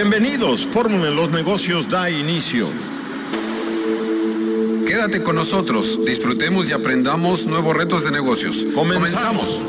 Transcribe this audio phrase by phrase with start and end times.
[0.00, 2.68] Bienvenidos, Fórmula en los negocios da inicio.
[4.86, 8.64] Quédate con nosotros, disfrutemos y aprendamos nuevos retos de negocios.
[8.76, 9.60] Comenzamos.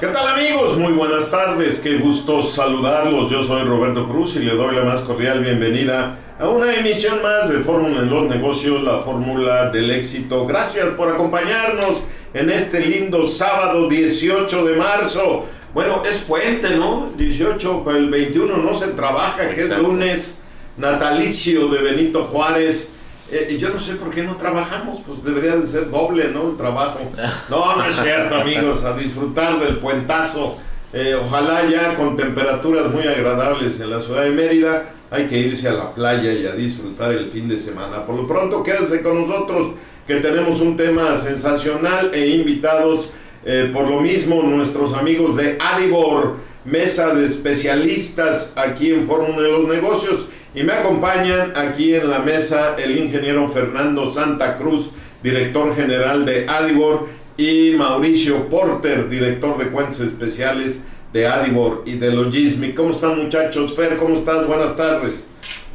[0.00, 0.78] ¿Qué tal amigos?
[0.78, 3.30] Muy buenas tardes, qué gusto saludarlos.
[3.30, 7.50] Yo soy Roberto Cruz y le doy la más cordial bienvenida a una emisión más
[7.50, 10.46] de Fórmula en los negocios, la fórmula del éxito.
[10.46, 12.04] Gracias por acompañarnos
[12.36, 15.46] en este lindo sábado 18 de marzo.
[15.72, 17.10] Bueno, es puente, ¿no?
[17.16, 20.36] 18, pero el 21 no se trabaja, que es lunes
[20.76, 22.90] natalicio de Benito Juárez.
[23.32, 26.50] Eh, y yo no sé por qué no trabajamos, pues debería de ser doble, ¿no?
[26.50, 27.00] El trabajo.
[27.48, 30.58] No, no es cierto, amigos, a disfrutar del puentazo.
[30.92, 35.68] Eh, ojalá ya con temperaturas muy agradables en la ciudad de Mérida, hay que irse
[35.68, 38.04] a la playa y a disfrutar el fin de semana.
[38.04, 39.72] Por lo pronto, quédense con nosotros
[40.06, 43.10] que tenemos un tema sensacional e invitados
[43.44, 49.52] eh, por lo mismo nuestros amigos de Adibor, mesa de especialistas aquí en Fórmula de
[49.52, 50.26] los Negocios.
[50.54, 54.90] Y me acompañan aquí en la mesa el ingeniero Fernando Santa Cruz,
[55.22, 60.80] director general de Adibor, y Mauricio Porter, director de cuentas especiales
[61.12, 62.74] de Adibor y de Logismic.
[62.74, 63.74] ¿Cómo están muchachos?
[63.74, 64.46] Fer, ¿cómo estás?
[64.46, 65.24] Buenas tardes.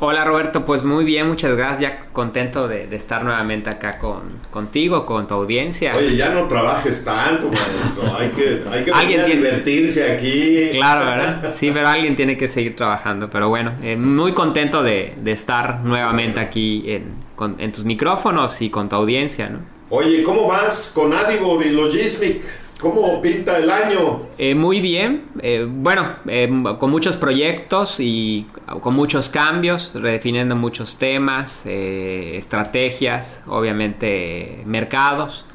[0.04, 5.06] Hola Roberto, pues muy bien, muchas gracias, ya contento de, estar nuevamente acá con, contigo,
[5.06, 5.94] con tu audiencia.
[5.96, 10.70] Oye, ya no trabajes tanto, maestro, hay que, hay que divertirse aquí.
[10.72, 11.54] Claro, ¿verdad?
[11.54, 16.40] Sí, pero alguien tiene que seguir trabajando, pero bueno, eh, muy contento de, estar nuevamente
[16.40, 17.14] aquí en,
[17.60, 19.60] en tus micrófonos y con tu audiencia, ¿no?
[19.92, 22.42] Oye, ¿cómo vas con Adibor y Logismic?
[22.82, 24.24] ¿Cómo pinta el año?
[24.40, 28.48] Eh, muy bien, eh, bueno, eh, con muchos proyectos y
[28.82, 35.46] con muchos cambios, redefiniendo muchos temas, estrategias, obviamente mercados.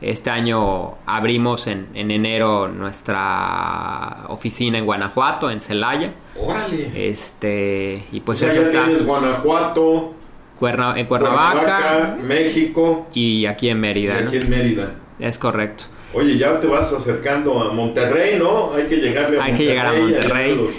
[0.00, 6.12] Este año abrimos en, enero nuestra oficina en Guanajuato, en Celaya.
[6.38, 7.10] Órale.
[7.10, 10.14] Este, y pues eso ya tienes Guanajuato,
[10.94, 14.20] en Cuernavaca, México y aquí en Mérida.
[14.20, 14.94] Y aquí en Mérida.
[15.18, 15.86] Es correcto.
[16.12, 18.72] Oye, ya te vas acercando a Monterrey, ¿no?
[18.74, 20.70] Hay que llegarle a Hay que llegar a Monterrey.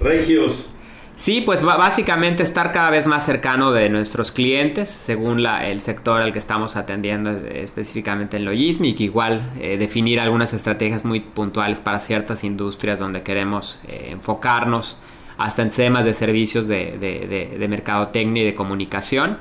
[0.00, 0.70] regios.
[1.16, 6.20] Sí, pues básicamente estar cada vez más cercano de nuestros clientes, según la, el sector
[6.20, 12.00] al que estamos atendiendo específicamente en Logismic, igual eh, definir algunas estrategias muy puntuales para
[12.00, 14.98] ciertas industrias donde queremos eh, enfocarnos,
[15.38, 19.38] hasta en temas de servicios de, de, de, mercadotecnia y de comunicación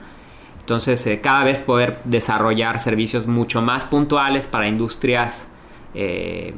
[0.64, 5.50] entonces, eh, cada vez poder desarrollar servicios mucho más puntuales para industrias
[5.94, 6.54] eh,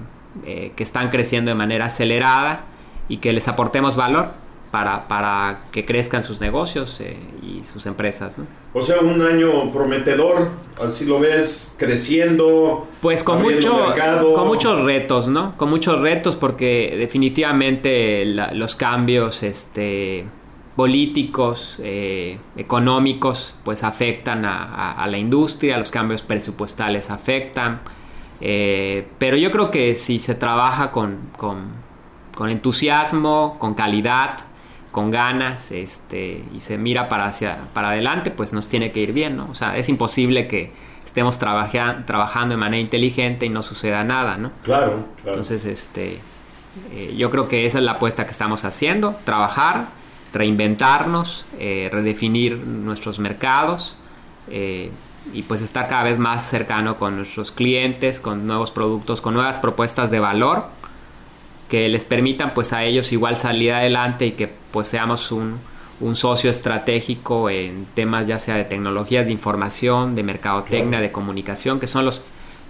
[0.45, 2.65] eh, que están creciendo de manera acelerada
[3.09, 4.27] y que les aportemos valor
[4.69, 7.01] para, para que crezcan sus negocios
[7.41, 8.37] y sus empresas.
[8.73, 10.49] O sea, un año prometedor,
[10.79, 12.87] así lo ves, creciendo.
[13.01, 13.91] Pues con, mucho,
[14.35, 15.57] con muchos retos, ¿no?
[15.57, 20.25] Con muchos retos porque definitivamente los cambios, este
[20.75, 27.81] políticos, eh, económicos, pues afectan a, la industria, los cambios presupuestales afectan,
[28.41, 31.19] eh, pero yo creo que si se trabaja con,
[32.49, 34.39] entusiasmo, con calidad,
[34.91, 39.13] con ganas, este, y se mira para, hacia, para adelante, pues nos tiene que ir
[39.13, 39.47] bien, ¿no?
[39.49, 40.71] O sea, es imposible que
[41.05, 44.49] estemos trabajando de manera inteligente y no suceda nada, ¿no?
[44.63, 45.37] Claro, claro.
[45.37, 46.19] Entonces, este,
[46.91, 49.85] eh, yo creo que esa es la apuesta que estamos haciendo, trabajar,
[50.35, 53.97] reinventarnos, eh, redefinir nuestros mercados
[54.49, 54.91] eh,
[55.33, 59.57] y pues estar cada vez más cercano con nuestros clientes, con nuevos productos, con nuevas
[59.57, 60.67] propuestas de valor
[61.69, 65.59] que les permitan pues a ellos igual salir adelante y que pues seamos un,
[66.13, 71.87] socio estratégico en temas ya sea de tecnologías de información, de mercadotecnia, de comunicación, que
[71.87, 72.21] son los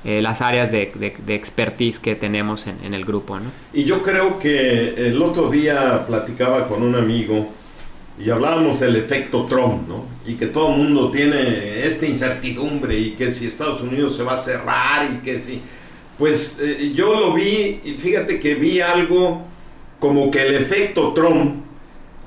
[0.06, 0.94] eh, las áreas de,
[1.28, 3.40] expertise que tenemos en, el grupo.
[3.40, 3.52] ¿no?
[3.74, 7.50] Y yo creo que el otro día platicaba con un amigo
[8.20, 10.06] y hablábamos del efecto Trump, ¿no?
[10.26, 14.36] Y que todo el mundo tiene esta incertidumbre y que si Estados Unidos se va
[14.36, 15.62] a cerrar y que si...
[16.18, 19.42] Pues eh, yo lo vi y fíjate que vi algo
[20.00, 21.66] como que el efecto Trump,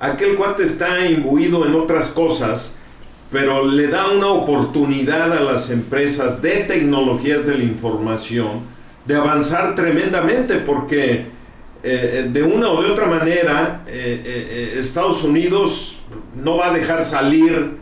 [0.00, 2.72] aquel cuate está imbuido en otras cosas,
[3.30, 8.62] pero le da una oportunidad a las empresas de tecnologías de la información
[9.04, 11.26] de avanzar tremendamente porque eh,
[11.82, 15.98] eh, de una o de otra manera eh, Estados Unidos
[16.34, 17.76] no va a dejar salir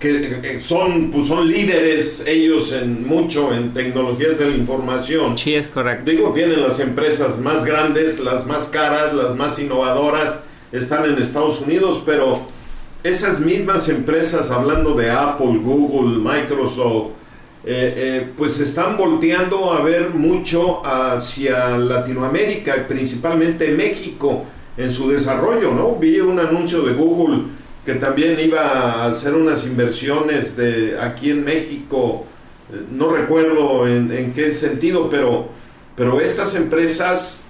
[0.00, 5.38] que son pues son líderes ellos en mucho en tecnologías de la información.
[5.38, 6.10] Sí, es correcto.
[6.10, 10.40] Digo, tienen las empresas más grandes, las más caras, las más innovadoras,
[10.72, 12.46] están en Estados Unidos, pero
[13.08, 17.12] esas mismas empresas, hablando de Apple, Google, Microsoft,
[18.36, 24.44] pues están volteando a ver mucho hacia Latinoamérica, principalmente México,
[24.76, 25.96] en su desarrollo, ¿no?
[25.96, 27.44] Vi un anuncio de Google
[27.84, 32.26] que también iba a hacer unas inversiones de aquí en México,
[32.90, 35.48] no recuerdo en, en qué sentido, pero,
[35.94, 37.40] pero estas empresas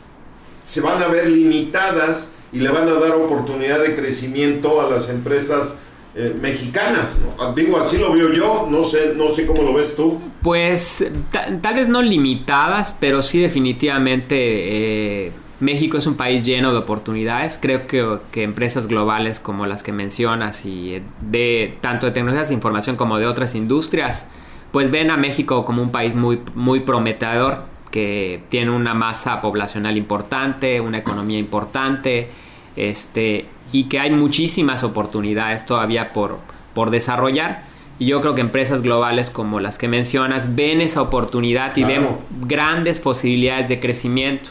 [0.65, 5.09] se van a ver limitadas y le van a dar oportunidad de crecimiento a las
[5.09, 5.75] empresas
[6.15, 7.19] eh, mexicanas.
[7.19, 7.53] ¿no?
[7.53, 10.19] Digo, así lo veo yo, no sé, no sé cómo lo ves tú.
[10.43, 16.79] Pues tal vez no limitadas, pero sí definitivamente eh, México es un país lleno de
[16.79, 17.59] oportunidades.
[17.61, 22.49] Creo que, que, empresas globales como las que mencionas y eh, de tanto de tecnologías
[22.49, 24.27] de información como de otras industrias,
[24.73, 29.97] pues ven a México como un país muy, muy prometedor que tiene una masa poblacional
[29.97, 32.29] importante, una economía importante,
[32.77, 36.39] este, y que hay muchísimas oportunidades todavía por,
[36.75, 37.65] por desarrollar.
[37.99, 42.07] Y yo creo que empresas globales como las que mencionas ven esa oportunidad y ven
[42.43, 44.51] grandes posibilidades de crecimiento.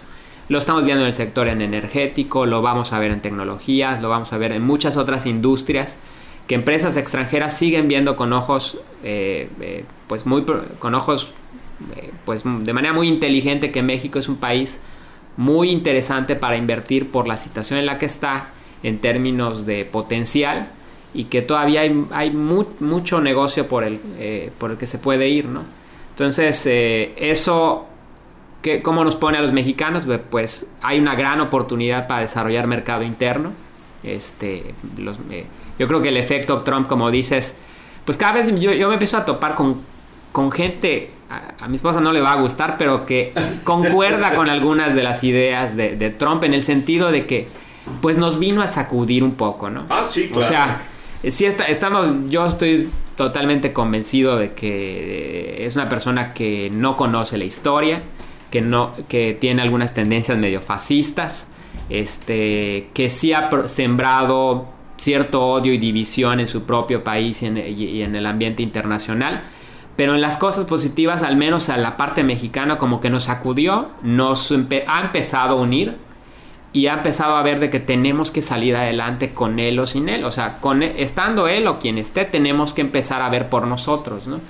[0.50, 4.10] Lo estamos viendo en el sector en energético, lo vamos a ver en tecnologías, lo
[4.10, 5.98] vamos a ver en muchas otras industrias
[6.48, 10.46] que empresas extranjeras siguen viendo con ojos, eh, eh, pues muy,
[10.80, 11.32] con ojos
[11.96, 14.82] eh, pues de manera muy inteligente que México es un país
[15.38, 18.50] muy interesante para invertir por la situación en la que está
[18.84, 20.70] en términos de potencial
[21.14, 25.46] y que todavía hay, mucho negocio por el, eh, por el que se puede ir,
[25.46, 25.64] ¿no?
[26.12, 27.88] Entonces, eh, eso,
[28.62, 30.08] que, ¿cómo nos pone a los mexicanos?
[30.30, 33.52] Pues hay una gran oportunidad para desarrollar mercado interno.
[34.04, 34.76] Este,
[35.80, 37.58] yo creo que el efecto Trump, como dices,
[38.06, 39.82] pues cada vez yo, yo me empiezo a topar con,
[40.32, 43.34] con gente a, mi esposa no le va a gustar, pero que
[43.64, 47.48] concuerda con algunas de las ideas de, Trump en el sentido de que
[48.02, 49.86] pues nos vino a sacudir un poco, ¿no?
[49.90, 50.46] Ah, sí, claro.
[50.46, 50.82] O sea,
[51.28, 56.98] sí está, estamos, yo estoy totalmente convencido de que eh, es una persona que no
[56.98, 58.02] conoce la historia,
[58.52, 61.50] que no, que tiene algunas tendencias medio fascistas,
[61.90, 64.68] este, que sí ha sembrado
[64.98, 69.44] cierto odio y división en su propio país y en el ambiente internacional
[69.96, 73.90] pero en las cosas positivas, al menos a la parte mexicana, como que nos sacudió,
[74.02, 75.96] nos ha empezado a unir
[76.74, 80.10] y ha empezado a ver de que tenemos que salir adelante con él o sin
[80.10, 80.26] él.
[80.26, 83.66] O sea, con e, estando él o quien esté, tenemos que empezar a ver por
[83.66, 84.42] nosotros, ¿no?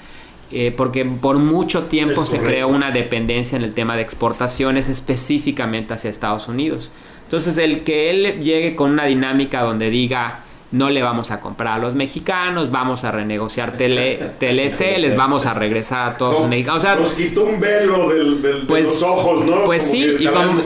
[0.52, 5.94] Eh, porque por mucho tiempo se creó una dependencia en el tema de exportaciones, específicamente
[5.94, 6.92] hacia Estados Unidos.
[7.26, 10.45] Entonces, el que él llegue con una dinámica donde diga,
[10.76, 15.46] no le vamos a comprar a los mexicanos, vamos a renegociar tele, TLC, les vamos
[15.46, 16.84] a regresar a todos los mexicanos.
[16.84, 19.64] O sea, nos quitó un velo del, de pues, los ojos, ¿no?
[19.64, 20.18] Pues sí,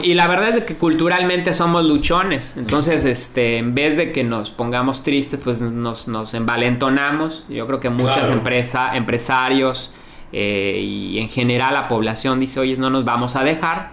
[0.02, 2.56] y, la verdad es que culturalmente somos luchones.
[2.56, 7.44] Entonces, este, en vez de que nos pongamos tristes, pues nos, nos envalentonamos.
[7.48, 9.92] Yo creo que muchas empresas, empresarios
[10.32, 13.92] eh, y en general la población dice, oye, no nos vamos a dejar,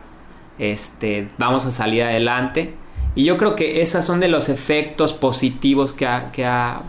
[0.57, 2.73] este, vamos a salir adelante.
[3.17, 6.83] Y yo creo que esos son de los efectos positivos que ha, que ha,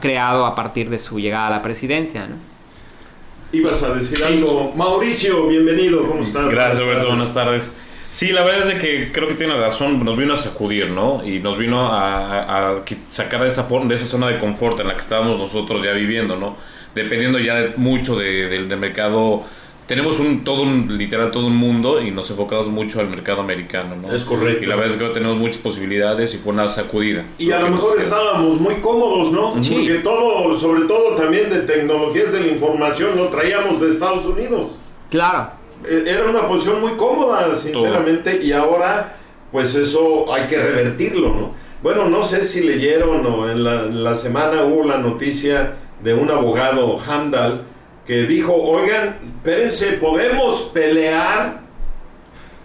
[0.00, 2.26] creado a partir de su llegada a la presidencia.
[2.26, 2.34] ¿no?
[3.52, 4.72] Ibas a decir algo.
[4.74, 6.48] Mauricio, bienvenido, ¿cómo estás?
[6.48, 7.72] Gracias, Roberto, buenas tardes.
[8.10, 11.24] Sí, la verdad es de que creo que tiene razón, nos vino a sacudir, ¿no?
[11.24, 12.80] Y nos vino a,
[13.12, 15.92] sacar de esa, forma, de esa zona de confort en la que estábamos nosotros ya
[15.92, 16.56] viviendo, ¿no?
[16.92, 19.44] Dependiendo ya mucho del mercado
[19.86, 23.94] tenemos un todo un literal todo un mundo y nos enfocamos mucho al mercado americano,
[23.94, 24.12] ¿no?
[24.12, 24.64] Es correcto.
[24.64, 27.24] Y la verdad es que tenemos muchas posibilidades y fue una sacudida.
[27.38, 29.54] Y a lo mejor estábamos muy cómodos, ¿no?
[29.54, 34.78] Porque todo, sobre todo también de tecnologías de la información, lo traíamos de Estados Unidos.
[35.08, 35.50] Claro.
[35.88, 39.16] E, era una posición muy cómoda, sinceramente, y ahora,
[39.52, 41.54] pues eso hay que revertirlo, ¿no?
[41.82, 46.14] Bueno, no sé si leyeron o en la, en la semana hubo la noticia de
[46.14, 47.62] un abogado, Handal,
[48.06, 51.66] que dijo, oigan, espérense, podemos pelear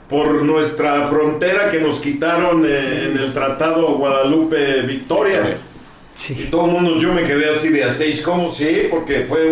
[0.07, 5.57] por nuestra frontera que nos quitaron eh, en el Tratado Guadalupe Victoria.
[6.29, 8.53] Y todo el mundo, yo me quedé así de a seis, ¿cómo?
[8.53, 9.49] Sí, porque fue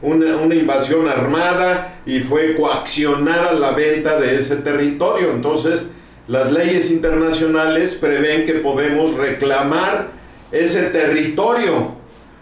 [0.00, 5.32] una, una, invasión armada y fue coaccionada la venta de ese territorio.
[5.32, 5.82] Entonces,
[6.28, 10.08] las leyes internacionales prevén que podemos reclamar
[10.52, 11.96] ese territorio.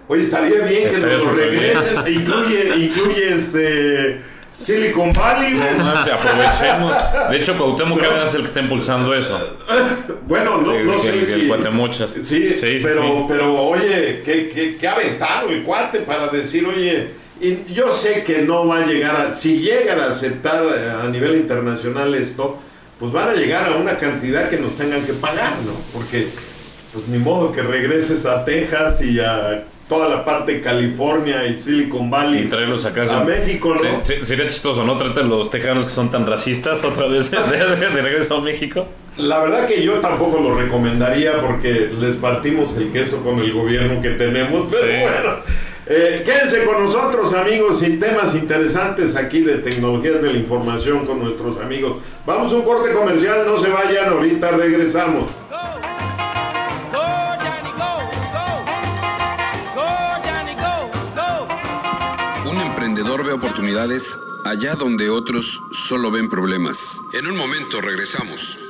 [0.09, 2.03] Oye, estaría bien que nos lo regresen.
[2.07, 4.21] incluye, incluye este.
[4.59, 5.61] Silicon Valley.
[5.61, 6.93] aprovechemos.
[7.31, 8.23] De hecho, Cuauhtémoc no.
[8.23, 9.39] es el que está impulsando eso.
[10.27, 11.33] Bueno, no, no sé el, si...
[11.51, 12.25] El.
[12.25, 17.11] Sí, sí, pero, pero oye, ¿qué, qué, qué aventado el cuate para decir, oye,
[17.43, 19.33] y yo sé que no va a llegar a...
[19.33, 20.65] Si llegan a aceptar
[21.03, 22.59] a nivel internacional esto,
[22.99, 25.73] pues van a llegar a una cantidad que nos tengan que pagar, ¿no?
[25.93, 26.27] Porque,
[26.95, 31.61] pues ni modo que regreses a Texas y a toda la parte de California y
[31.61, 33.03] Silicon Valley Y traerlos acá.
[33.21, 34.05] a México, ¿no?
[34.05, 34.97] Se- se- sería chistoso, ¿no?
[34.97, 38.87] Tratar los tejanos que son tan racistas otra vez de, de- de regreso a México.
[39.19, 44.01] La verdad que yo tampoco lo recomendaría porque les partimos el queso con el gobierno
[44.03, 45.01] que tenemos, pero Sí.
[45.03, 45.37] bueno.
[45.87, 51.21] eh, quédense con nosotros amigos y temas interesantes aquí de tecnologías de la información con
[51.21, 51.99] nuestros amigos.
[52.27, 55.25] Vamos a un corte comercial, no se vayan, ahorita regresamos.
[63.05, 67.05] Un emprendedor ve oportunidades allá donde otros solo ven problemas.
[67.13, 68.64] En un momento regresamos.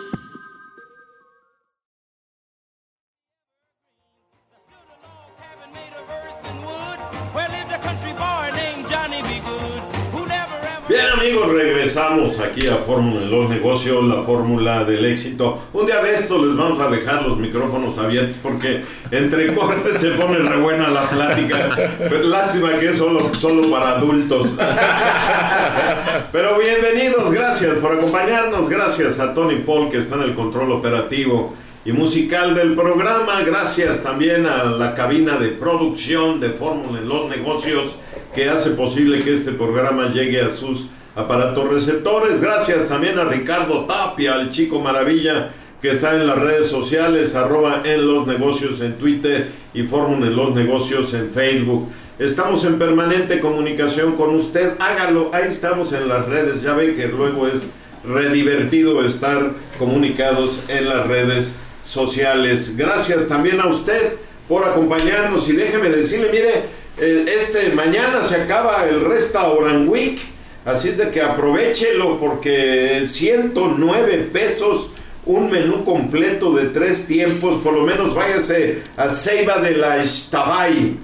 [11.15, 15.63] Amigos, regresamos aquí a Fórmula en los negocios, la fórmula del éxito.
[15.73, 20.11] Un día de esto les vamos a dejar los micrófonos abiertos porque entre cortes se
[20.11, 21.77] pone re buena la plática.
[22.25, 24.49] Lástima que es solo, solo para adultos.
[26.33, 31.55] Pero bienvenidos, gracias por acompañarnos, gracias a Tony Paul que está en el control operativo
[31.85, 37.29] y musical del programa, gracias también a la cabina de producción de Fórmula en los
[37.29, 37.95] negocios
[38.35, 43.85] que hace posible que este programa llegue a sus aparatos receptores, gracias también a Ricardo
[43.87, 48.97] Tapia, el chico maravilla que está en las redes sociales, arroba en los negocios en
[48.97, 51.91] Twitter y Fórmula en los negocios en Facebook.
[52.19, 57.09] Estamos en permanente comunicación con usted, hágalo, ahí estamos en las redes, ya ve que
[57.09, 57.55] luego es
[58.03, 61.53] redivertido estar comunicados en las redes
[61.85, 62.77] sociales.
[62.77, 64.15] Gracias también a usted
[64.49, 66.65] por acompañarnos y déjeme decirle, mire,
[66.99, 70.21] eh, este mañana se acaba el Restaurant Week,
[70.65, 74.91] así es de que aprovechelo porque 109 pesos
[75.27, 80.99] un menú completo de tres tiempos, por lo menos váyase a Ceiba de la Estabay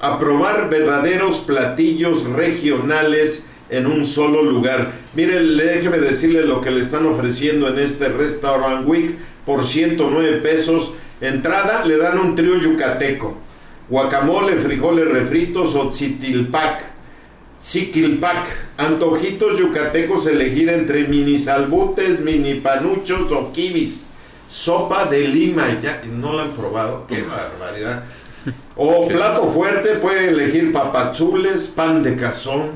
[0.00, 4.92] a probar verdaderos platillos regionales en un solo lugar.
[5.14, 10.92] Mire, déjeme decirle lo que le están ofreciendo en este Restaurant Week por 109 pesos.
[11.20, 13.38] Entrada le dan un trío yucateco,
[13.88, 16.93] guacamole, frijoles refritos o tzitilpac.
[17.64, 24.04] Siquilpac, antojitos yucatecos elegir entre mini salbutes, mini panuchos o kibis.
[24.50, 28.04] Sopa de lima, ya no la han probado, qué barbaridad.
[28.76, 32.72] O plato fuerte, puede elegir papazules, pan de cazón.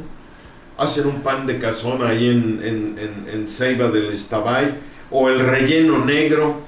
[0.78, 4.74] Hacen un pan de cazón ahí en, en, en, en Ceiba del Estabay.
[5.10, 6.62] O el relleno negro.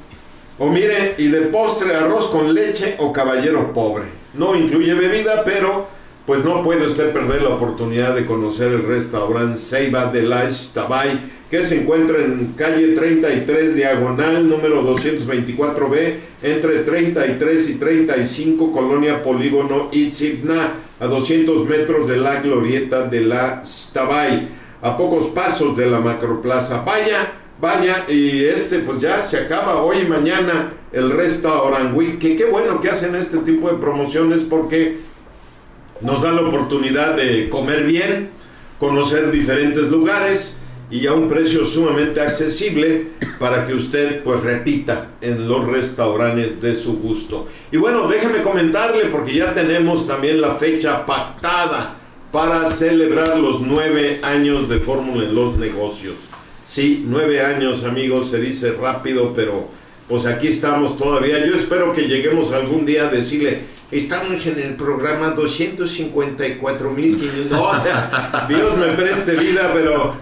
[0.58, 4.04] O mire, y de postre arroz con leche o caballero pobre.
[4.34, 5.99] No incluye bebida, pero
[6.30, 11.18] pues no puede usted perder la oportunidad de conocer el restaurante Ceiba de la Estabay,
[11.50, 19.88] que se encuentra en calle 33 diagonal número 224B, entre 33 y 35, colonia Polígono
[19.90, 24.50] Itzibna, a 200 metros de la glorieta de la Estabay,
[24.82, 26.84] a pocos pasos de la macroplaza.
[26.84, 32.36] Vaya, vaya, y este pues ya se acaba hoy y mañana el Restaurant Week, que
[32.36, 35.09] qué bueno que hacen este tipo de promociones porque
[36.00, 38.30] nos da la oportunidad de comer bien,
[38.78, 40.56] conocer diferentes lugares
[40.90, 46.74] y a un precio sumamente accesible para que usted pues repita en los restaurantes de
[46.74, 47.46] su gusto.
[47.70, 51.96] Y bueno, déjeme comentarle porque ya tenemos también la fecha pactada
[52.32, 56.14] para celebrar los nueve años de Fórmula en los negocios.
[56.66, 59.68] Sí, nueve años amigos, se dice rápido, pero
[60.08, 61.44] pues aquí estamos todavía.
[61.44, 67.48] Yo espero que lleguemos algún día a decirle, estamos en el programa 254.500.
[67.48, 67.72] No,
[68.48, 70.14] Dios me preste vida, pero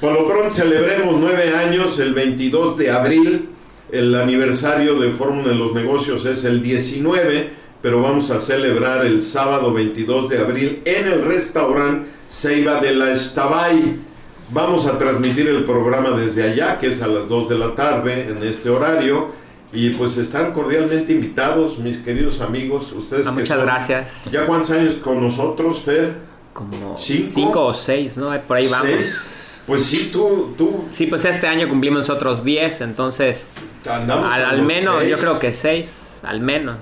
[0.00, 3.48] por lo pronto celebremos nueve años, el 22 de abril.
[3.90, 7.50] El aniversario de Fórmula en los Negocios es el 19,
[7.80, 13.12] pero vamos a celebrar el sábado 22 de abril en el restaurante Ceiba de la
[13.12, 13.98] Estabay.
[14.50, 18.28] Vamos a transmitir el programa desde allá, que es a las 2 de la tarde
[18.28, 19.32] en este horario.
[19.74, 22.92] Y pues están cordialmente invitados, mis queridos amigos.
[22.92, 24.12] Ustedes Ah, que muchas son- gracias.
[24.30, 26.14] ¿Ya cuántos años con nosotros, Fer?
[26.52, 27.30] Como ¿Cinco?
[27.34, 28.30] cinco o seis, ¿no?
[28.42, 28.86] Por ahí vamos.
[28.86, 29.16] ¿Seis?
[29.66, 33.48] Pues sí, tú, tú Sí, pues este año cumplimos otros 10, entonces
[33.90, 35.10] andamos al, al menos, seis.
[35.10, 36.76] yo creo que 6, al menos.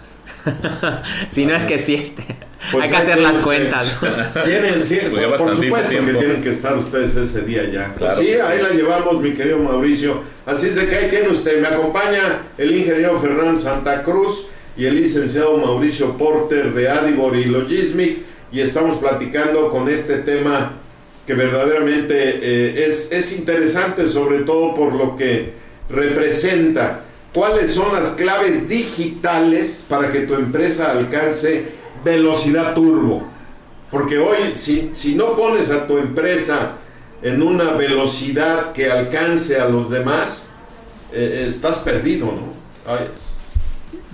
[1.31, 2.25] si no es que 7.
[2.71, 3.99] Pues Hay que hacer las cuentas.
[4.45, 7.93] Tienen, tienen- Pues por supuesto que tienen que estar ustedes ese día ya.
[7.95, 8.39] Claro sí, que sí.
[8.41, 10.23] ahí la llevamos, mi querido Mauricio.
[10.47, 11.61] Así es de que ahí tiene usted.
[11.61, 17.45] Me acompaña el ingeniero Fernando Santa Cruz y el licenciado Mauricio Porter de Adibor y
[17.47, 18.19] Logismic.
[18.53, 20.73] Y estamos platicando con este tema
[21.27, 25.53] que verdaderamente eh, es, es interesante, sobre todo por lo que
[25.89, 27.01] representa.
[27.33, 31.65] ¿Cuáles son las claves digitales para que tu empresa alcance
[32.05, 33.27] velocidad turbo.
[33.91, 36.77] Porque hoy, si, si no pones a tu empresa
[37.23, 40.47] en una velocidad que alcance a los demás,
[41.13, 42.53] eh, estás perdido, ¿no?
[42.87, 43.07] Ay,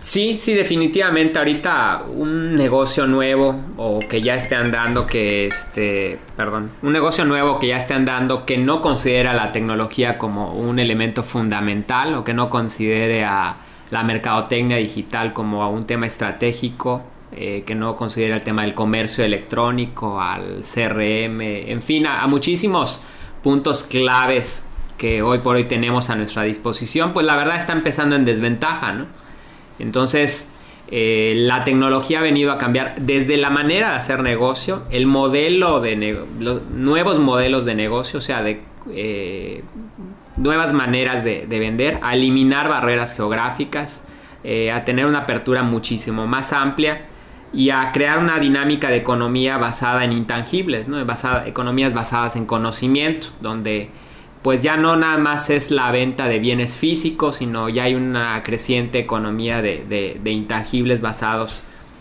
[0.00, 1.38] Sí, sí, definitivamente.
[1.38, 7.58] Ahorita un negocio nuevo o que ya esté andando que este, perdón, un negocio nuevo
[7.58, 12.32] que ya esté andando que no considera la tecnología como un elemento fundamental o que
[12.32, 13.56] no considere a
[13.90, 18.72] la mercadotecnia digital como a un tema estratégico, eh, que no considera el tema del
[18.72, 23.02] comercio electrónico, al CRM, en fin, a, muchísimos
[23.42, 24.64] puntos claves
[24.96, 28.94] que hoy por hoy tenemos a nuestra disposición, pues la verdad está empezando en desventaja,
[28.94, 29.06] ¿no?
[29.78, 30.54] Entonces,
[30.90, 35.80] eh, la tecnología ha venido a cambiar desde la manera de hacer negocio, el modelo
[35.80, 39.62] de los nuevos modelos de negocio, o sea, de eh,
[40.38, 44.02] nuevas maneras de, de vender, a eliminar barreras geográficas,
[44.72, 47.02] a tener una apertura muchísimo más amplia
[47.52, 51.04] y a crear una dinámica de economía basada en intangibles, ¿no?
[51.06, 53.90] Basada- economías basadas en conocimiento, donde
[54.42, 58.42] pues ya no nada más es la venta de bienes físicos, sino ya hay una
[58.44, 61.60] creciente economía de, de- de intangibles basados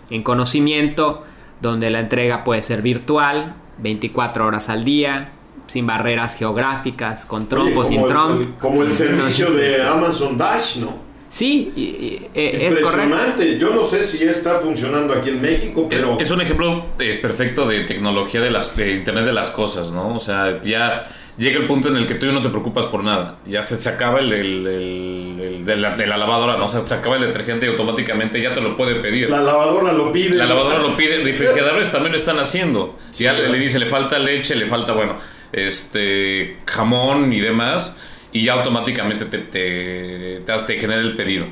[0.09, 1.23] en conocimiento,
[1.61, 5.31] donde la entrega puede ser virtual, 24 horas al día,
[5.65, 8.51] sin barreras geográficas, con trompo, oye, sin trompo.
[8.59, 11.06] como el servicio Entonces, de este, Amazon Dash, ¿no?
[11.29, 13.03] Sí, y- y- eh, es correcto.
[13.03, 13.59] Impresionante.
[13.59, 17.19] Yo no sé si ya está funcionando aquí en México, pero Es un ejemplo eh,
[17.21, 20.15] perfecto de tecnología de las de Internet de las cosas, ¿no?
[20.15, 23.03] O sea, ya llega el punto en el que tú ya no te preocupas por
[23.03, 23.39] nada.
[23.45, 26.65] Ya se, se acaba el, el- el- el de, la, de la lavadora, ¿no?
[26.65, 29.29] O sea, se acaba el detergente y automáticamente ya te lo puede pedir.
[29.29, 30.35] la lavadora lo pide.
[30.37, 32.97] La lavadora lo pide, refrigeradores también lo están haciendo.
[33.11, 35.17] Si ya le, le dice, le falta leche, le falta, bueno,
[35.51, 37.93] este jamón y demás,
[38.31, 41.45] y ya automáticamente te, te, te, te genera el pedido,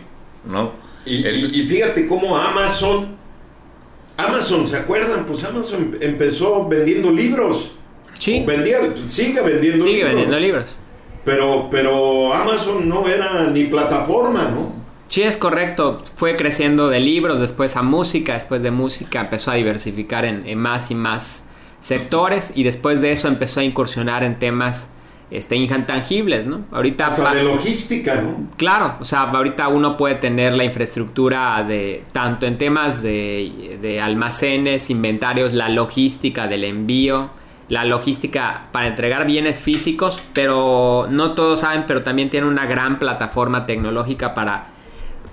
[0.45, 0.71] ¿no?
[1.05, 3.15] Y, Es- y- y fíjate cómo Amazon,
[4.17, 5.25] Amazon, ¿se acuerdan?
[5.25, 7.71] Pues Amazon empezó vendiendo libros.
[8.17, 8.77] Sí, Vendía,
[9.07, 10.11] sigue vendiendo sigue libros.
[10.13, 10.65] vendiendo libros.
[11.25, 14.73] Pero, pero Amazon no era ni plataforma, ¿no?
[15.07, 16.01] Sí, es correcto.
[16.15, 20.57] Fue creciendo de libros, después a música, después de música empezó a diversificar en, en
[20.59, 21.45] más y más
[21.79, 24.93] sectores y después de eso empezó a incursionar en temas
[25.31, 26.65] este, intangibles, ¿no?
[26.71, 27.07] Ahorita...
[27.07, 28.49] Hasta de logística, ¿no?
[28.57, 34.01] Claro, o sea, ahorita uno puede tener la infraestructura de tanto en temas de, de
[34.01, 37.31] almacenes, inventarios, la logística del envío,
[37.69, 42.99] la logística para entregar bienes físicos, pero no todos saben, pero también tiene una gran
[42.99, 44.67] plataforma tecnológica para,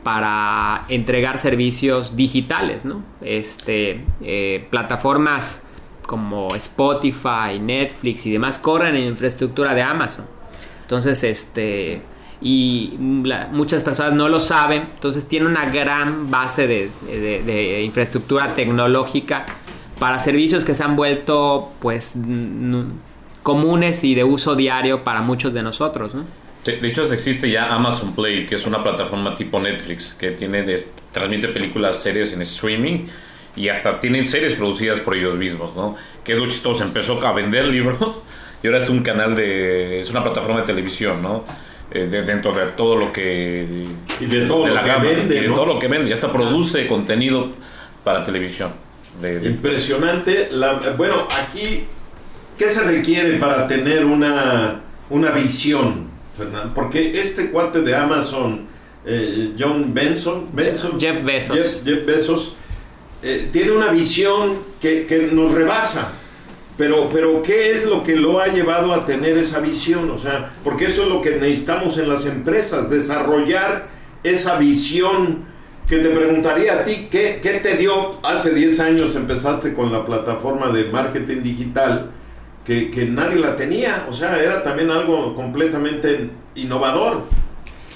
[0.02, 3.02] para entregar servicios digitales, ¿no?
[3.20, 5.66] Este, eh, plataformas
[6.06, 10.24] como Spotify, Netflix y demás corren en infraestructura de Amazon.
[10.82, 12.02] Entonces, este.
[12.40, 14.82] Y la- muchas personas no lo saben.
[14.94, 19.46] Entonces, tiene una gran base de, infraestructura tecnológica
[19.98, 22.16] para servicios que se han vuelto, pues,
[23.42, 26.24] comunes y de uso diario para muchos de nosotros, ¿no?
[26.64, 30.64] De hecho, existe ya Amazon Play, que es una plataforma tipo Netflix, que tiene
[31.10, 33.06] transmite películas, series en streaming
[33.56, 35.94] y hasta tienen series producidas por ellos mismos, ¿no?
[36.24, 38.22] Que es lo chistoso, empezó a vender libros
[38.62, 40.00] y ahora es un canal de...
[40.00, 41.44] es una plataforma de televisión, ¿no?
[41.90, 43.66] Eh, de- dentro de todo lo que...
[44.20, 45.54] Y de todo lo que vende, y de ¿no?
[45.54, 47.50] todo lo que vende, y hasta produce contenido
[48.04, 48.72] para televisión.
[49.20, 50.48] De- de- Impresionante.
[50.52, 51.84] La, bueno, aquí,
[52.56, 56.72] ¿qué se requiere para tener una, una visión, Fernando?
[56.72, 58.66] Porque este cuate de Amazon,
[59.04, 61.56] eh, John Benson, Benson Jeff Bezos.
[61.56, 62.56] Jeff, Jeff Bezos,
[63.22, 66.12] eh, tiene una visión que, que nos rebasa.
[66.76, 70.10] Pero, pero, ¿qué es lo que lo ha llevado a tener esa visión?
[70.10, 73.88] O sea, porque eso es lo que necesitamos en las empresas, desarrollar
[74.24, 75.44] esa visión
[75.88, 78.18] que te preguntaría a ti, ¿qué, qué te dio?
[78.24, 82.10] Hace 10 años empezaste con la plataforma de marketing digital,
[82.64, 87.24] que, que nadie la tenía, o sea, era también algo completamente innovador.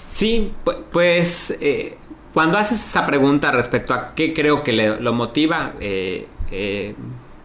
[0.06, 1.96] Sí, pu- pues eh,
[2.36, 6.94] cuando haces esa pregunta respecto a qué creo que le- lo motiva, eh, eh,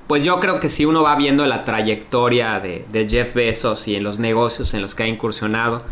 [0.08, 3.96] pues yo creo que si uno va viendo la trayectoria de, de Jeff Bezos y
[3.96, 5.84] en los negocios en los que ha incursionado,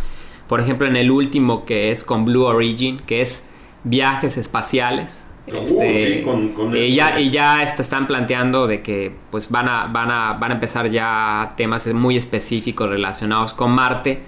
[0.50, 3.48] por ejemplo en el último que es con Blue Origin, que es
[3.86, 5.26] viajes espaciales.
[5.48, 9.50] Uh, este, sí, con- con eh, ya, y ya este, están planteando de que pues
[9.50, 14.20] van a, van, a, van a empezar ya temas muy específicos relacionados con Marte.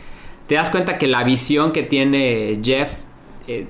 [0.47, 2.93] Te das cuenta que la visión que tiene Jeff,
[3.49, 3.67] eh,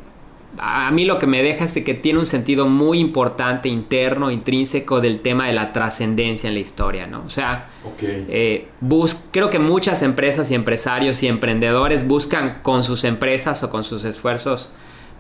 [0.58, 4.32] a mí lo que me deja es de que tiene un sentido muy importante, interno,
[4.32, 7.24] intrínseco del tema de la trascendencia en la historia, ¿no?
[7.26, 8.00] O sea, Ok.
[8.04, 13.70] eh, bus- creo que muchas empresas y empresarios y emprendedores buscan con sus empresas o
[13.70, 14.72] con sus esfuerzos,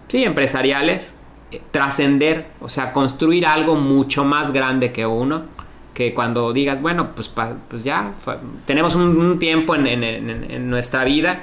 [0.09, 1.15] sí, empresariales,
[1.51, 5.43] eh, trascender, o sea, construir algo mucho más grande que uno,
[5.93, 8.13] que cuando digas, bueno, pues, pa- pues ya,
[8.65, 11.41] tenemos un, un tiempo en, en- en- en nuestra vida,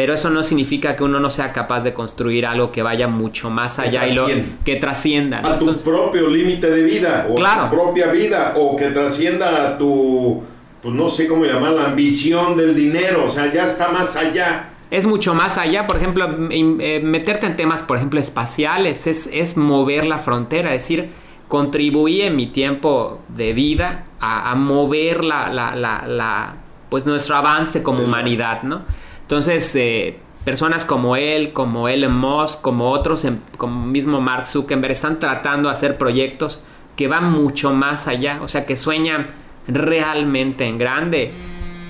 [0.00, 3.50] pero eso no significa que uno no sea capaz de construir algo que vaya mucho
[3.50, 4.26] más Que allá y lo,
[4.64, 5.42] que trascienda.
[5.42, 5.48] ¿no?
[5.48, 9.66] a tu Entonces, propio límite de vida o a tu propia vida o que trascienda
[9.66, 10.42] a tu
[10.80, 14.70] pues no sé cómo llamar la ambición del dinero, o sea, ya está más allá.
[14.90, 19.58] es mucho más allá, por ejemplo, eh, meterte en temas, por ejemplo, espaciales, es, es
[19.58, 21.10] mover la frontera, es decir,
[21.48, 26.54] contribuí en mi tiempo de vida a, a mover la, la- la- la-
[26.88, 28.82] pues nuestro avance como humanidad, ¿no?
[29.30, 34.90] Entonces, eh, personas como él, como Elon Musk, como otros, em- como mismo Mark Zuckerberg,
[34.90, 36.60] están tratando de hacer proyectos
[36.96, 39.28] que van mucho más allá, o sea, que sueñan
[39.68, 41.30] realmente en grande.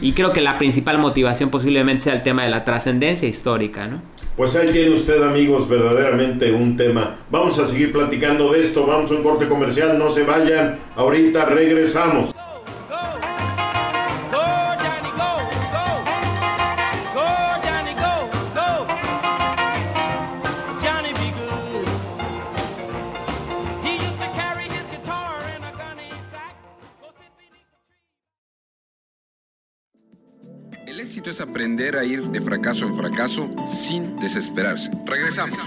[0.02, 4.02] Y creo que la principal motivación posiblemente sea el tema de la trascendencia histórica, ¿no?
[4.36, 7.20] Pues ahí tiene usted, amigos, verdaderamente un tema.
[7.30, 8.86] Vamos a seguir platicando de esto.
[8.86, 9.98] Vamos a un corte comercial.
[9.98, 10.78] No se vayan.
[10.94, 12.34] Ahorita regresamos.
[31.28, 34.90] Es aprender a ir de fracaso en fracaso sin desesperarse.
[35.04, 35.58] Regresamos.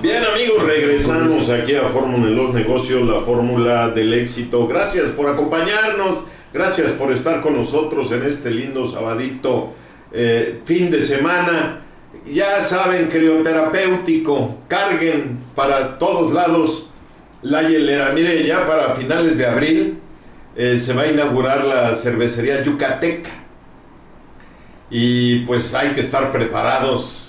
[0.00, 4.68] Bien, amigos, regresamos aquí a Fórmula en los Negocios, la fórmula del éxito.
[4.68, 6.20] Gracias por acompañarnos.
[6.52, 9.72] Gracias por estar con nosotros en este lindo sabadito
[10.12, 11.82] eh, fin de semana.
[12.32, 16.85] Ya saben, crioterapéutico, carguen para todos lados
[17.48, 18.12] la hielera.
[18.12, 19.98] Mire, ya para finales de abril
[20.56, 23.30] eh, se va a inaugurar la cervecería Yucateca.
[24.90, 27.28] Y pues hay que estar preparados.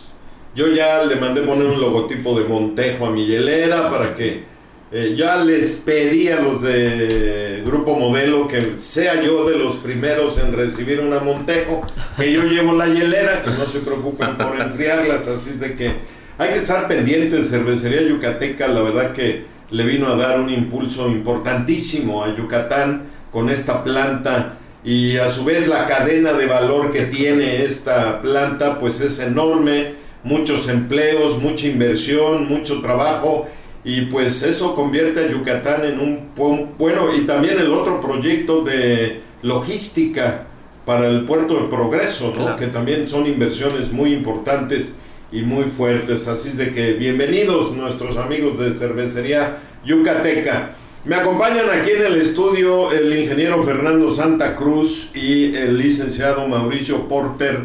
[0.56, 4.43] Yo ya le mandé poner un logotipo de Montejo a mi hielera para que
[4.91, 10.38] eh, ya les pedí a los de Grupo Modelo que sea yo de los primeros
[10.38, 11.82] en recibir una Montejo,
[12.15, 15.93] que yo llevo la hielera, que no se preocupen por enfriarlas, así de que
[16.38, 17.49] hay que estar pendientes.
[17.49, 23.49] Cervecería Yucateca, la verdad que le vino a dar un impulso importantísimo a Yucatán con
[23.49, 29.01] esta planta y a su vez la cadena de valor que tiene esta planta pues
[29.01, 33.47] es enorme, muchos empleos, mucha inversión, mucho trabajo
[33.84, 36.30] y pues eso convierte a Yucatán en un
[36.77, 40.45] bueno y también el otro proyecto de logística
[40.86, 42.43] para el puerto de Progreso, ¿no?
[42.43, 42.56] Claro.
[42.56, 44.93] que también son inversiones muy importantes
[45.31, 46.27] y muy fuertes.
[46.27, 50.71] Así de que bienvenidos nuestros amigos de Cervecería Yucateca.
[51.05, 57.07] Me acompañan aquí en el estudio el ingeniero Fernando Santa Cruz y el licenciado Mauricio
[57.07, 57.59] Porter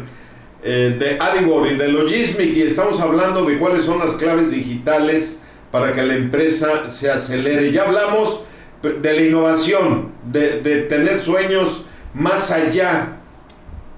[0.63, 5.39] eh, de Adibor y de Logismic y estamos hablando de cuáles son las claves digitales
[5.71, 7.71] para que la empresa se acelere.
[7.71, 8.41] Ya hablamos
[8.81, 13.17] de la innovación, de, de tener sueños más allá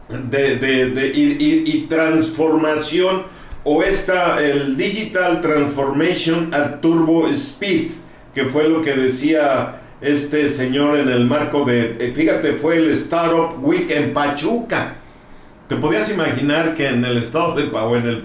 [0.09, 3.23] de, de- de- y, transformación
[3.65, 7.91] o esta, el Digital Transformation at Turbo Speed,
[8.33, 12.89] que fue lo que decía este señor en el marco de, eh, fíjate, fue el
[12.91, 14.95] Startup Week en Pachuca.
[15.67, 18.23] ¿Te podías imaginar que en el estado de Pa- o en el-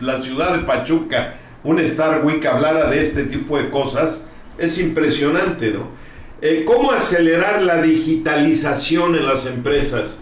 [0.00, 4.20] la ciudad de Pachuca un Star Week hablara de este tipo de cosas?
[4.56, 5.88] Es impresionante, ¿no?
[6.40, 10.18] Eh, ¿Cómo acelerar la digitalización en las empresas,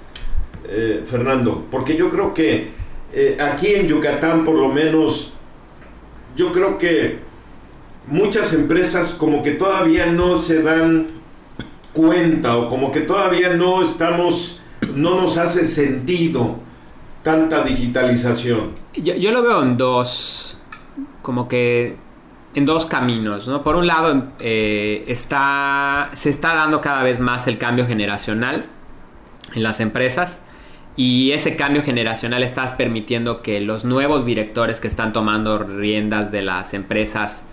[0.69, 1.67] eh, Fernando?
[1.71, 2.69] Porque yo creo que
[3.17, 5.33] eh, aquí en Yucatán, por lo menos,
[6.35, 7.21] yo creo que
[8.09, 11.07] muchas empresas como que todavía no se dan
[11.93, 14.59] cuenta o como que todavía no estamos,
[14.95, 16.59] no nos hace sentido
[17.23, 18.73] tanta digitalización.
[18.95, 20.59] Yo, lo veo en dos,
[21.23, 21.97] como que
[22.55, 23.63] en dos caminos, ¿no?
[23.63, 28.67] Por un lado, eh, está, se está dando cada vez más el cambio generacional
[29.55, 30.41] en las empresas
[30.97, 36.43] y ese cambio generacional está permitiendo que los nuevos directores que están tomando riendas de
[36.43, 37.45] las empresas,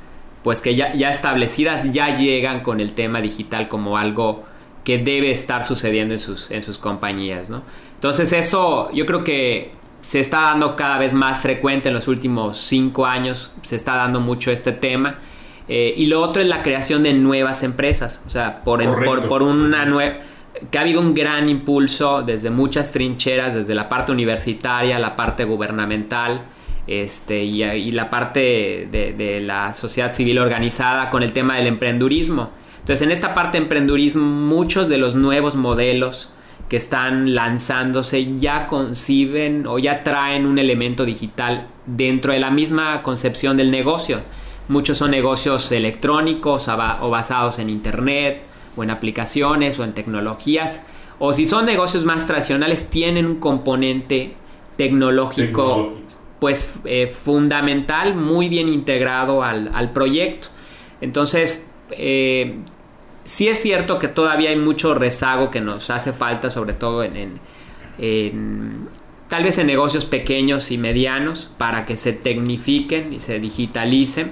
[0.43, 4.43] pues que ya, ya establecidas, ya llegan con el tema digital como algo
[4.83, 7.63] que debe estar sucediendo en sus, en sus compañías, ¿no?
[7.95, 12.57] Entonces eso yo creo que se está dando cada vez más frecuente en los últimos
[12.57, 15.19] cinco años, se está dando mucho este tema.
[15.67, 18.83] Eh, y lo otro es la creación de nuevas empresas, o sea, por,
[19.27, 20.15] por una nueva
[20.69, 25.43] que ha habido un gran impulso desde muchas trincheras, desde la parte universitaria, la parte
[25.43, 26.43] gubernamental,
[26.87, 32.49] este, y, la parte de, la sociedad civil organizada con el tema del emprendurismo.
[32.79, 36.29] Entonces, en esta parte de emprendurismo, muchos de los nuevos modelos
[36.69, 43.03] que están lanzándose ya conciben o ya traen un elemento digital dentro de la misma
[43.03, 44.21] concepción del negocio.
[44.67, 50.85] Muchos son negocios electrónicos o basados en internet o en aplicaciones o en tecnologías.
[51.19, 54.33] O si son negocios más tradicionales, tienen un componente
[54.77, 56.01] tecnológico Tecnológico.
[56.39, 60.47] pues eh, fundamental, muy bien integrado al, al proyecto.
[61.01, 62.55] Entonces, eh,
[63.23, 67.15] sí es cierto que todavía hay mucho rezago que nos hace falta, sobre todo en,
[67.17, 67.39] en-
[67.99, 68.87] en-
[69.27, 74.31] tal vez en negocios pequeños y medianos, para que se tecnifiquen y se digitalicen.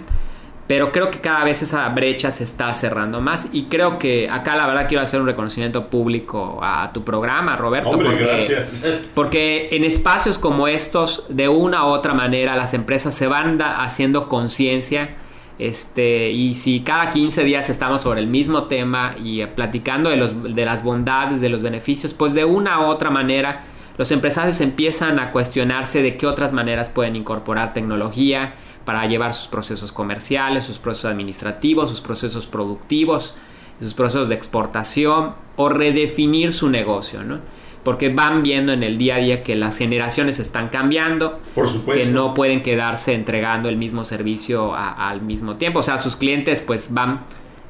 [0.70, 4.56] Pero creo que cada vez esa brecha se está cerrando más y creo que acá
[4.56, 7.90] la verdad quiero hacer un reconocimiento público a tu programa, Roberto.
[7.90, 8.80] Hombre, porque- gracias.
[9.16, 13.84] porque en espacios como estos, de una u otra manera, las empresas se van da-
[13.84, 15.16] haciendo conciencia.
[15.58, 20.54] Este, y si cada 15 días estamos sobre el mismo tema y platicando de, los,
[20.56, 23.64] de las bondades, de los beneficios, pues de una u otra manera
[23.98, 28.54] los empresarios empiezan a cuestionarse de qué otras maneras pueden incorporar tecnología
[28.90, 33.36] para llevar sus procesos comerciales, sus procesos administrativos, sus procesos productivos,
[33.80, 37.38] sus procesos de exportación o redefinir su negocio, ¿no?
[37.84, 42.04] Porque van viendo en el día a día que las generaciones están cambiando, Por supuesto.
[42.04, 45.82] que no pueden quedarse entregando el mismo servicio a- al mismo tiempo.
[45.82, 47.26] O sea, sus clientes pues van,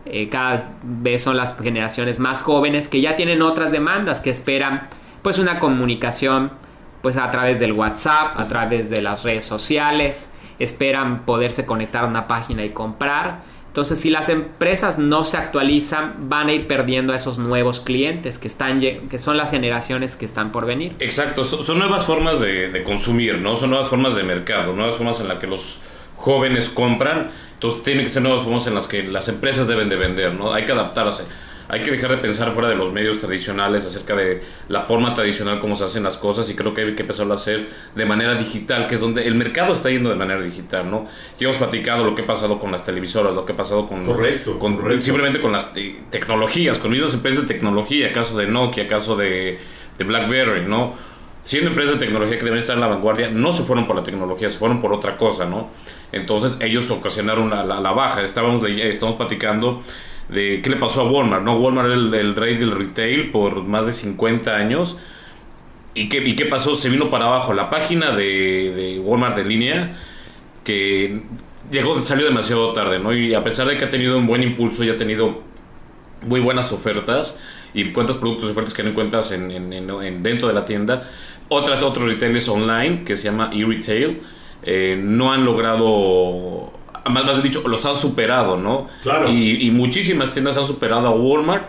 [0.06, 4.88] eh, cada vez son las generaciones más jóvenes que ya tienen otras demandas, que esperan
[5.22, 6.52] pues una comunicación
[7.02, 12.08] pues a través del WhatsApp, a través de las redes sociales, esperan poderse conectar a
[12.08, 13.44] una página y comprar.
[13.68, 18.40] Entonces, si las empresas no se actualizan, van a ir perdiendo a esos nuevos clientes
[18.40, 20.96] que están que son las generaciones que están por venir.
[21.00, 23.58] Exacto, son, son nuevas formas de, de consumir, ¿no?
[23.58, 25.78] Son nuevas formas de mercado, nuevas formas en las que los
[26.18, 27.32] jóvenes compran.
[27.54, 30.54] Entonces tienen que ser nuevas formas en las que las empresas deben de vender, ¿no?
[30.54, 31.26] Hay que adaptarse.
[31.72, 35.60] Hay que dejar de pensar fuera de los medios tradicionales acerca de la forma tradicional
[35.60, 38.34] como se hacen las cosas y creo que hay que empezarlo a hacer de manera
[38.36, 41.06] digital, que es donde el mercado está yendo de manera digital, ¿no?
[41.40, 44.04] Ya hemos platicado lo que ha pasado con las televisoras, lo que ha pasado con,
[44.04, 45.04] Correcto, con correcto.
[45.04, 49.60] simplemente con las te- tecnologías, con mismas empresas de tecnología, caso de Nokia, caso de,
[49.98, 50.94] de BlackBerry, ¿no?
[51.44, 54.04] Siendo empresas de tecnología que deben estar en la vanguardia, no se fueron por la
[54.04, 55.70] tecnología, se fueron por otra cosa, ¿no?
[56.12, 58.24] Entonces ellos ocasionaron la, la- la baja.
[58.24, 59.82] Estábamos, estamos platicando
[60.30, 61.58] de qué le pasó a Walmart, ¿no?
[61.58, 64.98] Walmart era el, rey del retail por más de 50 años.
[65.96, 66.76] ¿Y qué, ¿Y qué pasó?
[66.76, 69.96] Se vino para abajo la página de, de Walmart de línea
[70.64, 71.22] que
[71.72, 73.14] llegó, salió demasiado tarde, ¿no?
[73.14, 75.42] Y a pesar de que ha tenido un buen impulso y ha tenido
[76.26, 77.42] muy buenas ofertas
[77.74, 80.66] y encuentras productos y ofertas que no encuentras en, en- en- en- dentro de la
[80.66, 81.10] tienda,
[81.50, 84.22] otras otros retailers online que se llama e-retail
[84.64, 86.74] eh, no han logrado
[87.10, 89.30] más, más bien dicho los han superado no Claro.
[89.30, 91.64] y, y muchísimas tiendas han superado a Walmart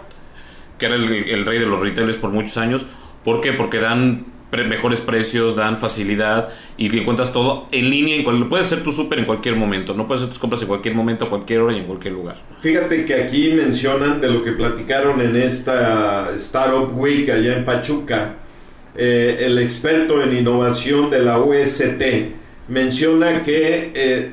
[0.79, 2.87] que era el, el rey de los retailers por muchos años
[3.25, 3.53] ¿por qué?
[3.53, 6.49] porque dan pre- mejores precios dan facilidad
[6.79, 10.07] y encuentras todo en línea en cual, puedes hacer tu súper en cualquier momento no
[10.07, 13.05] puedes hacer tus compras en cualquier momento a cualquier hora y en cualquier lugar Fíjate
[13.05, 18.37] que aquí mencionan de lo que platicaron en esta Startup Week allá en Pachuca.
[18.97, 22.03] eh, el experto en innovación de la UST
[22.69, 24.33] menciona que eh,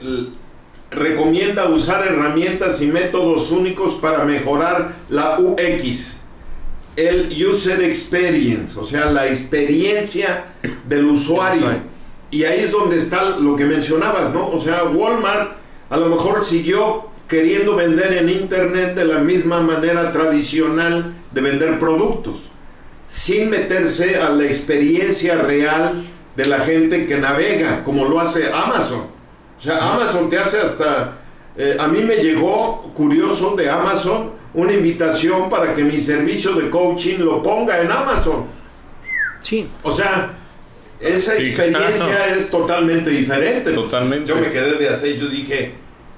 [0.92, 6.18] recomienda usar herramientas y métodos únicos para mejorar la UX,
[6.96, 10.46] el User Experience, o sea, la experiencia
[10.88, 11.66] del usuario.
[12.32, 14.50] Y ahí es donde está lo que mencionabas, ¿no?
[14.50, 15.58] O sea, Walmart
[15.90, 21.80] a lo mejor siguió queriendo vender en Internet de la misma manera tradicional de vender
[21.80, 22.50] productos,
[23.08, 29.17] sin meterse a la experiencia real de la gente que navega, como lo hace Amazon.
[29.58, 31.14] O sea, Amazon te hace hasta...
[31.58, 36.70] eh, a mí me llegó, curioso, de Amazon, una invitación para que mi servicio de
[36.70, 38.46] coaching lo ponga en Amazon.
[39.42, 39.68] Sí.
[39.84, 40.34] O sea,
[41.00, 42.36] esa Sí, experiencia claro.
[42.36, 43.72] es totalmente diferente.
[43.72, 44.30] Totalmente.
[44.30, 45.74] Yo me quedé de hacer, yo dije,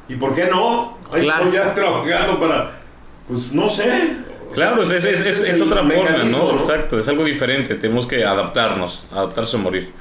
[0.07, 0.97] ¿y por qué no?
[1.11, 1.45] Ahí Claro.
[1.45, 2.71] estoy ya trabajando para,
[3.27, 4.17] pues no sé.
[4.53, 6.37] Claro, es, es, es- Ese es- es es el otra forma, ¿no?
[6.37, 6.51] ¿no?
[6.53, 9.91] Exacto, es algo diferente, tenemos que adaptarnos, adaptarse o morir,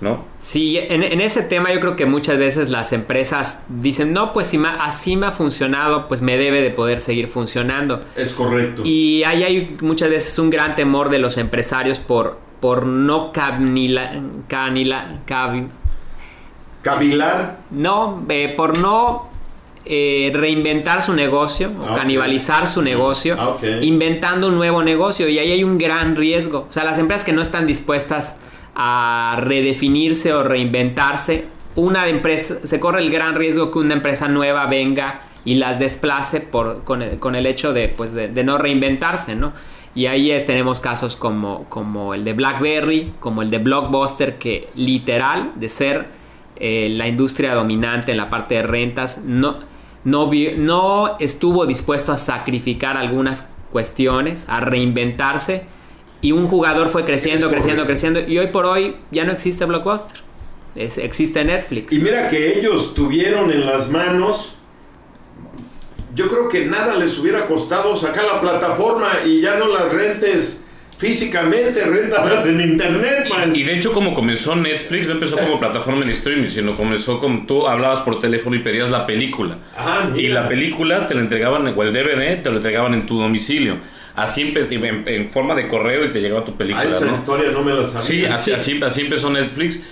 [0.00, 0.24] ¿no?
[0.40, 4.46] Sí, en, en ese tema yo creo que muchas veces las empresas dicen, no, pues
[4.48, 8.02] si ma- así me ha funcionado, pues me debe de poder seguir funcionando.
[8.14, 8.82] Es correcto.
[8.84, 14.20] Y ahí hay muchas veces un gran temor de los empresarios por, por no canila,
[14.48, 15.68] canila, cabi-
[16.82, 19.28] Cavilar, no, eh, por no
[19.84, 25.28] eh, reinventar su negocio o Ah, canibalizar su negocio, Ah, inventando un nuevo negocio.
[25.28, 26.66] Y ahí hay un gran riesgo.
[26.70, 28.36] O sea, las empresas que no están dispuestas
[28.76, 34.66] a redefinirse o reinventarse, una empresa, se corre el gran riesgo que una empresa nueva
[34.66, 39.34] venga y las desplace por, con, el, con el hecho de, pues, de, no reinventarse,
[39.34, 39.52] ¿no?
[39.94, 44.68] Y ahí es- tenemos casos como, como el de BlackBerry, como el de Blockbuster, que
[44.74, 46.06] literal, de ser
[46.56, 49.58] eh, la industria dominante en la parte de rentas, no,
[50.04, 55.66] no, no estuvo dispuesto a sacrificar algunas cuestiones, a reinventarse.
[56.22, 58.20] Y un jugador fue creciendo, creciendo, creciendo.
[58.20, 60.18] Y hoy por hoy ya no existe Blockbuster.
[60.74, 61.92] Es- existe Netflix.
[61.92, 64.56] Y mira que ellos tuvieron en las manos,
[66.14, 70.60] yo creo que nada les hubiera costado sacar la plataforma y ya no las rentes
[70.98, 73.54] físicamente, réntalas en internet, man.
[73.54, 77.44] Y de hecho, como comenzó Netflix, no empezó como plataforma de streaming, sino comenzó como
[77.46, 79.58] tú hablabas por teléfono y pedías la película.
[79.76, 80.08] Ah.
[80.16, 83.76] Y la película te la entregaban, o el DVD te lo entregaban en tu domicilio.
[84.16, 87.12] Así empe- en, en forma de correo y te llegaba tu Ah, película, esa ¿no?
[87.12, 88.00] historia no me la sabía.
[88.02, 89.82] Sí, así, así, así empezó Netflix.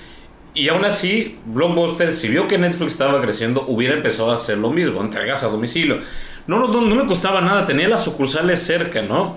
[0.54, 4.70] Y aún así, Blockbuster, si vio que Netflix estaba creciendo, hubiera empezado a hacer lo
[4.70, 5.98] mismo, entregas a domicilio.
[6.46, 9.36] No, no, no le costaba nada, tenía las sucursales cerca, ¿no?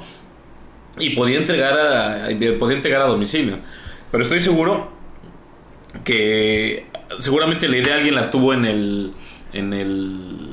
[0.99, 2.27] Y podía entregar a,
[2.59, 3.59] podía entregar a domicilio.
[4.11, 4.91] Pero estoy seguro
[6.03, 6.85] que
[7.19, 9.13] seguramente la idea alguien la tuvo en el,
[9.53, 10.46] en el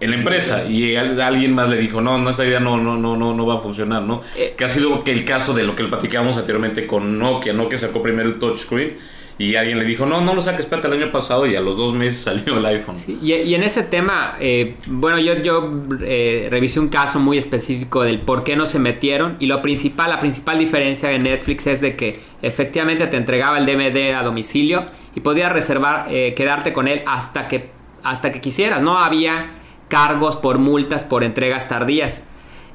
[0.00, 0.64] en la empresa.
[0.68, 3.46] Y al- alguien más le dijo no no esta idea no no no no no
[3.46, 4.54] va a funcionar no Eh.
[4.56, 8.00] que ha sido que el caso de lo que platicábamos anteriormente con Nokia Nokia sacó
[8.02, 8.96] primero el touchscreen
[9.38, 11.76] y alguien le dijo no no lo saques espérate el año pasado y a los
[11.76, 12.96] dos meses salió el iPhone.
[12.96, 15.70] Sí, y, y en ese tema, eh, bueno, yo, yo
[16.02, 20.10] eh, revisé un caso muy específico del por qué no se metieron y lo principal,
[20.10, 24.84] la principal diferencia de Netflix es de que efectivamente te entregaba el DVD a domicilio
[25.14, 27.70] y podías reservar, eh, quedarte con él hasta que,
[28.02, 29.52] hasta que quisieras, no había
[29.90, 32.24] cargos por multas por entregas tardías.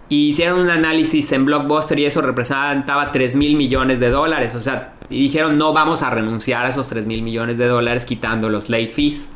[0.08, 4.54] Y hicieron un análisis en Blockbuster y eso representaba 3 mil millones de dólares.
[4.54, 8.06] O sea, y dijeron no vamos a renunciar a esos 3 mil millones de dólares
[8.06, 9.30] quitando los late fees.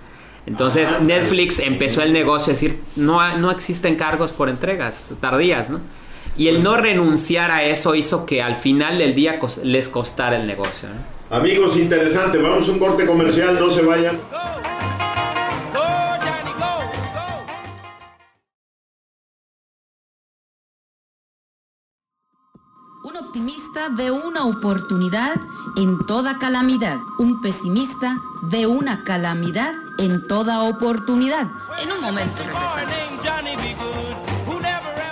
[0.45, 5.71] Entonces Ah, Netflix empezó el negocio a decir no, no existen cargos por entregas tardías,
[5.71, 5.79] ¿no?
[6.37, 10.47] Y el no renunciar a eso hizo que al final del día les costara el
[10.47, 10.87] negocio.
[10.87, 11.35] ¿no?
[11.35, 12.37] Amigos, interesante.
[12.37, 14.17] Vamos a un corte comercial, no se vayan.
[23.01, 25.39] Un optimista ve una oportunidad
[25.77, 26.97] en toda calamidad.
[27.17, 31.47] Un pesimista ve una calamidad en toda oportunidad.
[31.81, 32.91] En un momento regresamos.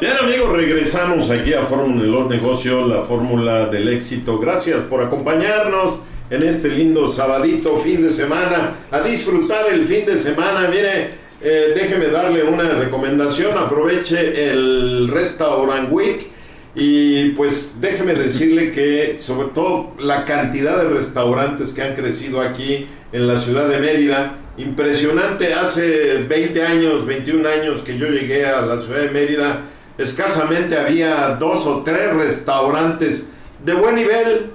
[0.02, 4.38] Bien amigos, regresamos aquí a Fórmula de los Negocios, la fórmula del éxito.
[4.38, 10.19] Gracias por acompañarnos en este lindo sabadito, fin de semana, a disfrutar el fin de
[10.19, 10.67] semana.
[10.69, 16.37] Mire, eh, déjeme darle una recomendación, aproveche el Restaurant Week
[16.80, 22.88] y pues déjeme decirle que sobre todo la cantidad de restaurantes que han crecido aquí
[23.12, 28.62] en la ciudad de Mérida, impresionante, hace 20 años, 21 años que yo llegué a
[28.62, 29.62] la ciudad de Mérida,
[29.98, 33.24] escasamente había dos o tres restaurantes
[33.66, 34.52] de buen nivel,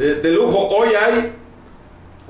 [0.00, 0.68] eh, de lujo.
[0.68, 1.32] Hoy hay,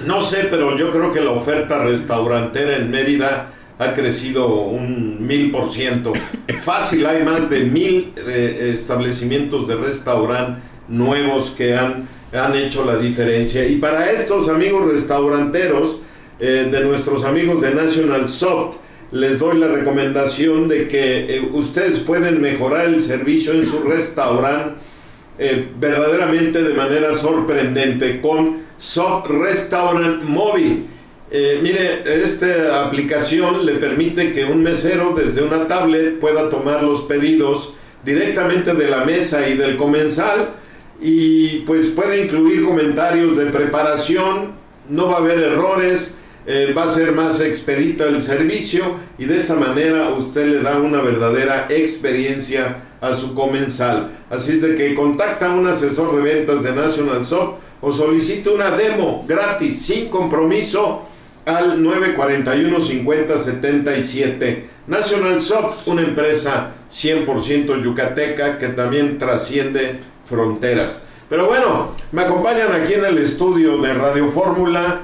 [0.05, 5.51] no sé, pero yo creo que la oferta restaurantera en Mérida ha crecido un mil
[5.51, 6.13] por ciento.
[6.61, 12.97] Fácil, hay más de mil eh, establecimientos de restaurante nuevos que han, han hecho la
[12.97, 13.67] diferencia.
[13.67, 15.99] Y para estos amigos restauranteros,
[16.39, 18.77] eh, de nuestros amigos de National Soft,
[19.13, 24.81] les doy la recomendación de que eh, ustedes pueden mejorar el servicio en su restaurante
[25.81, 30.87] verdaderamente de manera sorprendente con Soft Restaurant Móvil.
[31.35, 37.05] Eh, mire, esta aplicación le permite que un mesero desde una tablet pueda tomar los
[37.05, 37.73] pedidos
[38.05, 40.51] directamente de la mesa y del comensal
[41.01, 44.53] y pues puede incluir comentarios de preparación,
[44.91, 46.11] no va a haber errores,
[46.47, 48.83] eh, va a ser más expedito el servicio
[49.17, 54.11] y de esa manera usted le da una verdadera experiencia a su comensal.
[54.29, 58.51] Así es de que contacta a un asesor de ventas de National Soft o solicite
[58.51, 61.09] una demo gratis sin compromiso
[61.45, 64.69] al 941 50 77.
[64.87, 71.03] National Soft, una empresa 100% yucateca que también trasciende fronteras.
[71.29, 75.01] Pero bueno, me acompañan aquí en el estudio de Radio Fórmula,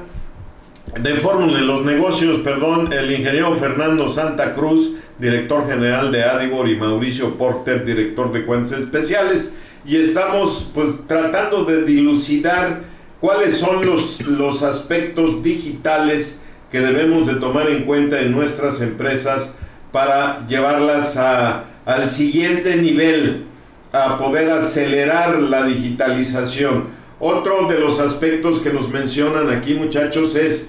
[1.00, 6.68] de Fórmula en los negocios, perdón, el ingeniero Fernando Santa Cruz, director general de Adibor,
[6.68, 9.50] y Mauricio Porter, director de cuentas especiales.
[9.86, 12.82] Y estamos pues tratando de dilucidar
[13.20, 16.38] cuáles son los, los aspectos digitales
[16.70, 19.50] que debemos de tomar en cuenta en nuestras empresas
[19.92, 23.46] para llevarlas a, al siguiente nivel,
[23.92, 26.86] a poder acelerar la digitalización.
[27.18, 30.68] Otro de los aspectos que nos mencionan aquí muchachos es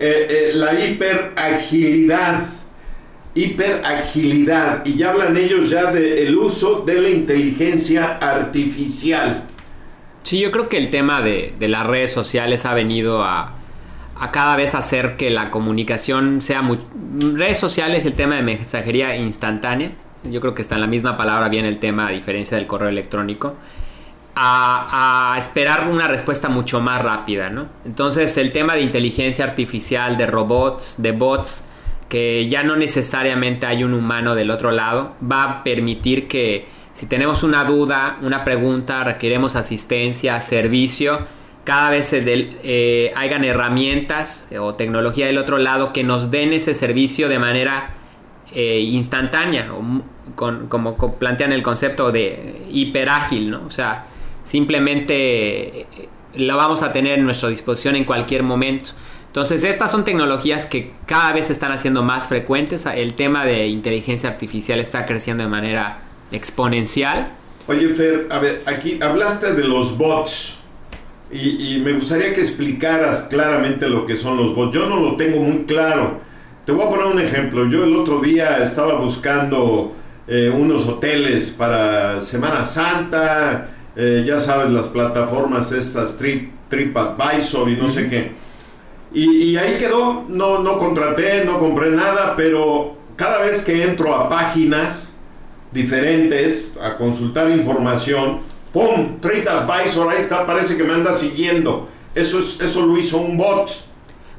[0.00, 2.46] eh, eh, la hiperagilidad.
[3.34, 9.48] hiperagilidad y ya hablan ellos ya del uso de la inteligencia artificial.
[10.22, 13.54] Sí, yo creo que el tema de, de las redes sociales ha venido a,
[14.18, 16.78] a cada vez hacer que la comunicación sea muy...
[17.34, 19.92] Redes sociales, el tema de mensajería instantánea,
[20.24, 22.88] yo creo que está en la misma palabra bien el tema a diferencia del correo
[22.88, 23.56] electrónico,
[24.34, 27.66] a, a esperar una respuesta mucho más rápida, ¿no?
[27.84, 31.66] Entonces el tema de inteligencia artificial, de robots, de bots,
[32.08, 37.06] que ya no necesariamente hay un humano del otro lado, va a permitir que si
[37.06, 41.26] tenemos una duda, una pregunta, requeremos asistencia, servicio,
[41.64, 46.30] cada vez se del- eh, hayan herramientas eh, o tecnología del otro lado que nos
[46.30, 47.94] den ese servicio de manera
[48.54, 50.02] eh, instantánea, o
[50.68, 53.64] como co- plantean el concepto de hiperágil, ¿no?
[53.66, 54.06] O sea,
[54.44, 55.86] simplemente
[56.34, 58.90] la vamos a tener en nuestra disposición en cualquier momento.
[59.26, 62.84] Entonces, estas son tecnologías que cada vez se están haciendo más frecuentes.
[62.86, 66.00] El tema de inteligencia artificial está creciendo de manera
[66.32, 67.32] exponencial.
[67.66, 70.54] Oye, Fer, a ver, aquí hablaste de los bots
[71.30, 74.74] y, y me gustaría que explicaras claramente lo que son los bots.
[74.74, 76.20] Yo no lo tengo muy claro.
[76.66, 77.68] Te voy a poner un ejemplo.
[77.68, 79.94] Yo el otro día estaba buscando
[80.28, 87.76] eh, unos hoteles para Semana Santa, eh, ya sabes, las plataformas estas, Trip, TripAdvisor y
[87.76, 88.32] no sé qué.
[89.12, 94.14] Y, y ahí quedó, no, no contraté, no compré nada, pero cada vez que entro
[94.14, 95.11] a páginas
[95.72, 98.40] diferentes a consultar información,
[98.72, 99.18] ¡pum!
[99.20, 101.88] TripAdvisor, ahí está, parece que me anda siguiendo.
[102.14, 103.70] Eso, es, eso lo hizo un bot.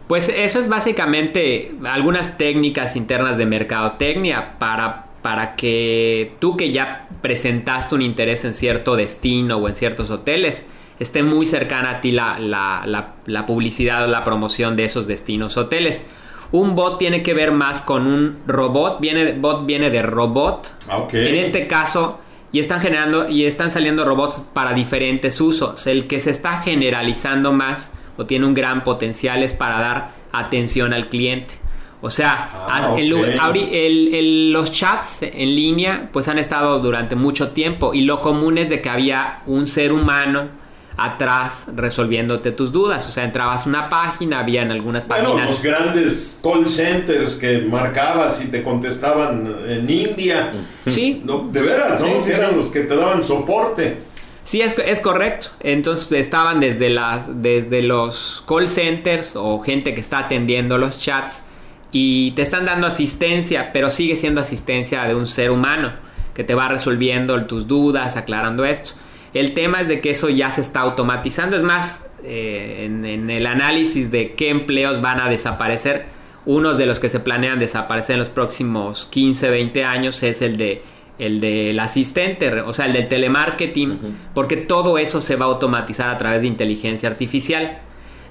[0.08, 7.08] Pues eso es básicamente algunas técnicas internas de mercadotecnia para, para que tú que ya
[7.22, 10.68] presentaste un interés en cierto destino o en ciertos hoteles,
[11.00, 15.08] esté muy cercana a ti la, la- la- la publicidad o la promoción de esos
[15.08, 16.06] destinos hoteles.
[16.54, 20.74] Un bot tiene que ver más con un robot, viene, bot viene de robot.
[20.90, 21.06] Ah.
[21.12, 22.20] En este caso,
[22.52, 25.86] y están generando y están saliendo robots para diferentes usos.
[25.88, 30.94] El que se está generalizando más o tiene un gran potencial es para dar atención
[30.94, 31.56] al cliente.
[32.02, 38.02] O sea, Ah, el- los chats en línea pues han estado durante mucho tiempo y
[38.02, 40.50] lo común es de que había un ser humano
[40.98, 43.08] atrás resolviéndote tus dudas.
[43.08, 45.50] O sea, entrabas a una página, habían algunas Bueno, páginas.
[45.50, 50.54] los grandes call centers que marcabas y te contestaban en India.
[50.88, 52.08] Sí, No, de veras, ¿no?
[52.08, 52.56] Sí, sí, Que eran sí.
[52.58, 53.98] los que te daban soporte.
[54.44, 55.48] Sí, es, es correcto.
[55.62, 61.44] Entonces estaban desde, las desde los call centers o gente que está atendiendo los chats
[61.92, 65.94] y te están dando asistencia, pero sigue siendo asistencia de un ser humano
[66.34, 68.92] que te va resolviendo tus dudas, aclarando esto.
[69.34, 71.56] El tema es de que eso ya se está automatizando.
[71.56, 76.06] Es más, eh, en, en el análisis de qué empleos van a desaparecer,
[76.46, 80.58] unos de los que se planean desaparecer en los próximos 15, 20 años es el
[80.58, 80.82] de
[81.20, 86.10] el del asistente, o sea, el del telemarketing, porque todo eso se va a automatizar
[86.10, 87.80] a través de inteligencia artificial.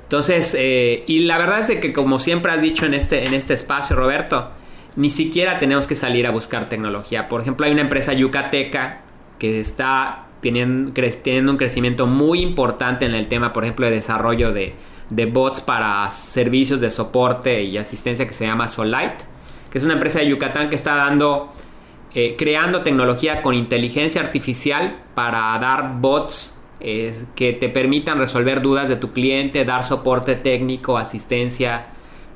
[0.03, 3.35] Entonces, eh, y la verdad es de que como siempre has dicho en este, en
[3.35, 4.51] este espacio, Roberto,
[4.97, 7.29] ni siquiera tenemos que salir a buscar tecnología.
[7.29, 9.03] Por ejemplo, hay una empresa yucateca
[9.39, 14.53] que está cre- teniendo un crecimiento muy importante en el tema, por ejemplo, de desarrollo
[14.53, 14.75] de,
[15.11, 19.25] de bots para servicios de soporte y asistencia que se llama Solite,
[19.71, 21.53] que es una empresa de Yucatán que está dando,
[22.15, 28.89] eh, creando tecnología con inteligencia artificial para dar bots eh, que te permitan resolver dudas
[28.89, 31.87] de tu cliente, dar soporte técnico, asistencia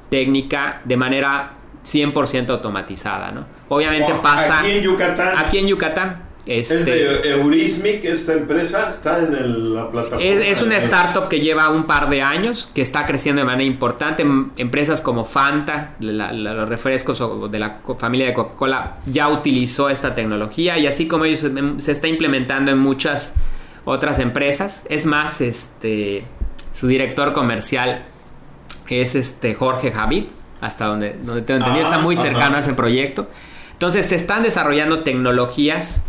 [0.09, 1.54] técnica de manera
[1.84, 3.44] 100% automatizada, ¿no?
[3.68, 5.34] Obviamente Wow, pasa Aquí en Yucatán.
[5.38, 6.26] aquí en Yucatán.
[6.47, 10.24] Es Este, de Eurismic, esta empresa está en el- la plataforma.
[10.24, 13.64] es, es una startup que lleva un par de años, que está creciendo de manera
[13.64, 14.24] importante.
[14.57, 17.20] Empresas como Fanta, la- la- los refrescos
[17.51, 21.90] de la familia de Coca-Cola, ya utilizó esta tecnología y así como ellos em, se
[21.90, 23.34] está implementando en muchas
[23.84, 24.84] otras empresas.
[24.88, 26.24] Es más, este
[26.72, 28.05] su director comercial
[28.88, 30.26] es este Jorge Javid,
[30.61, 32.57] hasta donde, donde tengo entendido, Ah, está muy cercano ajá.
[32.59, 33.28] a ese proyecto.
[33.72, 36.03] Entonces se están desarrollando tecnologías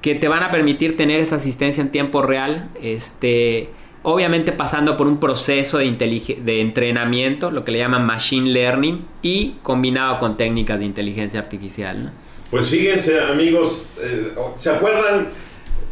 [0.00, 3.68] que te van a permitir tener esa asistencia en tiempo real, este,
[4.02, 9.56] obviamente pasando por un proceso de, de entrenamiento, lo que le llaman machine learning, y
[9.62, 12.04] combinado con técnicas de inteligencia artificial.
[12.04, 12.10] ¿no?
[12.50, 15.28] Pues fíjense, amigos, eh, ¿se acuerdan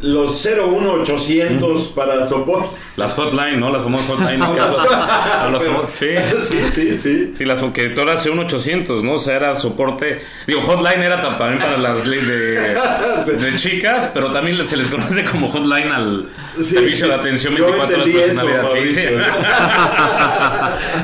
[0.01, 2.77] los 01800 para soporte.
[2.97, 3.71] Las hotline, ¿no?
[3.71, 4.39] Las famosas hotline.
[4.39, 4.45] ¿no?
[4.53, 6.09] A los Pero- famo- sí.
[6.47, 7.31] sí, sí, sí.
[7.35, 9.13] Sí, las que todo era C1800, ¿no?
[9.13, 10.21] O sea, era soporte.
[10.45, 14.87] Digo, hotline era tam- también para las leyes de, de chicas, pero también se les
[14.87, 16.63] conoce como hotline al Sí.
[16.63, 18.63] servicio de atención Yo 24 horas personalidad.
[18.73, 19.01] Sí, sí.
[19.15, 19.19] Mauricio.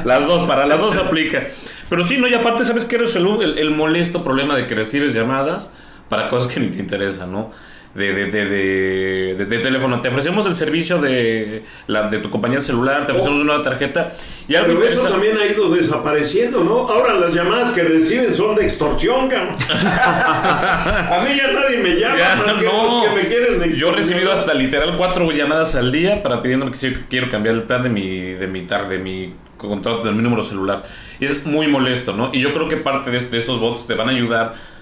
[0.06, 1.44] las dos, para las dos aplica.
[1.90, 4.76] Pero sí, no, y aparte, ¿sabes qué eres el, el- el molesto problema de que
[4.76, 5.70] recibes llamadas
[6.10, 7.52] para cosas que ni te interesan, ¿no?
[7.96, 10.02] De, de, de, de, teléfono.
[10.02, 14.12] Te ofrecemos el servicio de, la, de tu compañía celular, te ofrecemos una nueva tarjeta.
[14.48, 16.88] Y algo Pero eso interesa- también ha ido desapareciendo, ¿no?
[16.88, 19.56] Ahora las llamadas que reciben son de extorsión, cabrón.
[19.70, 23.02] A mí ya nadie me llama, Ya, más que no.
[23.02, 26.72] los que me quieren Yo he recibido hasta literal cuatro llamadas al día para pidiéndome
[26.72, 30.12] que si quiero cambiar el plan de mi, de mi tar- de mi contrato, de
[30.12, 30.84] mi número celular.
[31.20, 32.32] Y es muy molesto, ¿no?
[32.34, 34.73] Y yo creo que parte de, de estos bots te van a ayudar.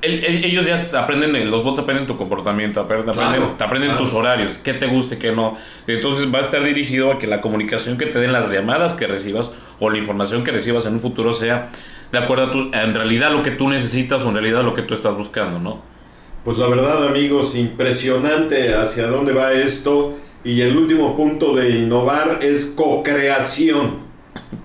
[0.00, 4.04] El- el- ellos ya aprenden, los bots aprenden tu comportamiento, aprenden, Claro, te aprenden claro.
[4.04, 5.56] tus horarios, qué te guste, qué no.
[5.88, 9.08] Entonces va a estar dirigido a que la comunicación que te den las llamadas que
[9.08, 11.70] recibas o la información que recibas en un futuro sea
[12.12, 14.82] de acuerdo a tu, en realidad lo que tú necesitas o en realidad lo que
[14.82, 15.82] tú estás buscando, ¿no?
[16.44, 20.16] Pues la verdad, amigos, impresionante hacia dónde va esto.
[20.44, 24.06] Y el último punto de innovar es co-creación.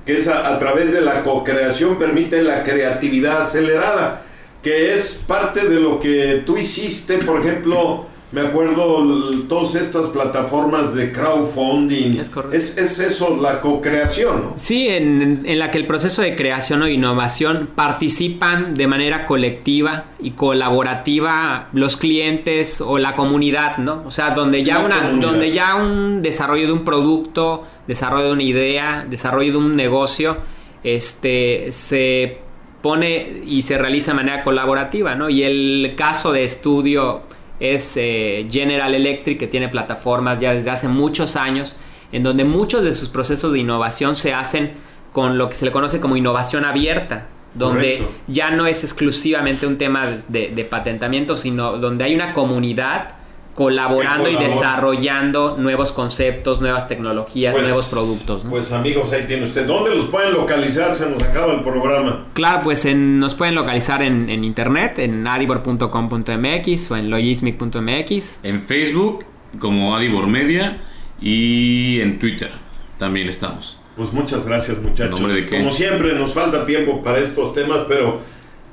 [0.06, 4.22] Que es a, a través de la co-creación permite la creatividad acelerada.
[4.64, 9.06] Que es parte de lo que tú hiciste, por ejemplo, me acuerdo
[9.48, 12.18] todas estas plataformas de crowdfunding.
[12.20, 12.58] Es correcto.
[12.58, 14.54] Es, es eso, la co-creación, ¿no?
[14.56, 20.06] Sí, en, en la que el proceso de creación o innovación participan de manera colectiva
[20.20, 24.02] y colaborativa los clientes o la comunidad, ¿no?
[24.08, 25.30] O sea, donde ya La una, comunidad.
[25.30, 30.38] donde ya un desarrollo de un producto, desarrollo de una idea, desarrollo de un negocio,
[30.84, 32.40] este se
[32.84, 35.30] pone y se realiza de manera colaborativa, ¿no?
[35.30, 37.22] Y el caso de estudio
[37.62, 41.78] es eh, General Electric, que tiene plataformas ya desde hace muchos años,
[42.12, 44.74] en donde muchos de sus procesos de innovación se hacen
[45.14, 48.16] con lo que se le conoce como innovación abierta, donde Correcto.
[48.28, 53.16] ya no es exclusivamente un tema de, de patentamiento, sino donde hay una comunidad
[53.54, 58.44] colaborando y desarrollando nuevos conceptos, nuevas tecnologías, Pues- nuevos productos.
[58.44, 58.50] ¿no?
[58.50, 59.66] Pues amigos, ahí tiene usted.
[59.68, 60.94] ¿Dónde los pueden localizar?
[60.96, 62.26] Se nos acaba el programa.
[62.34, 68.40] Claro, pues en- nos pueden localizar en, en internet, en adibor.com.mx o en logismic.mx.
[68.44, 69.26] En Facebook
[69.60, 70.78] como Adibor Media
[71.22, 72.50] y en Twitter
[72.98, 73.78] también estamos.
[73.96, 75.06] Pues muchas gracias muchachos.
[75.06, 75.58] ¿En nombre de qué?
[75.60, 78.22] Como siempre nos falta tiempo para estos temas, pero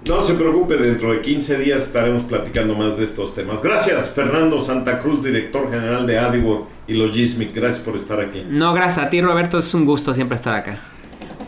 [0.07, 3.63] no se preocupe, dentro de 15 días estaremos platicando más de estos temas.
[3.63, 7.55] Gracias Fernando Santa Cruz, director general de Adibor y Logismic.
[7.55, 8.45] Gracias por estar aquí.
[8.49, 10.79] No, gracias a ti Roberto, es un gusto siempre estar acá.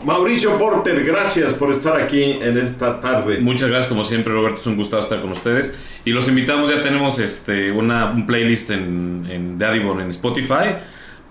[0.05, 3.39] Mauricio Porter, gracias por estar aquí en esta tarde.
[3.39, 5.71] Muchas gracias como siempre Roberto, es un gusto estar con ustedes
[6.05, 10.75] y los invitamos, ya tenemos este una, un playlist en, en de Adibor en Spotify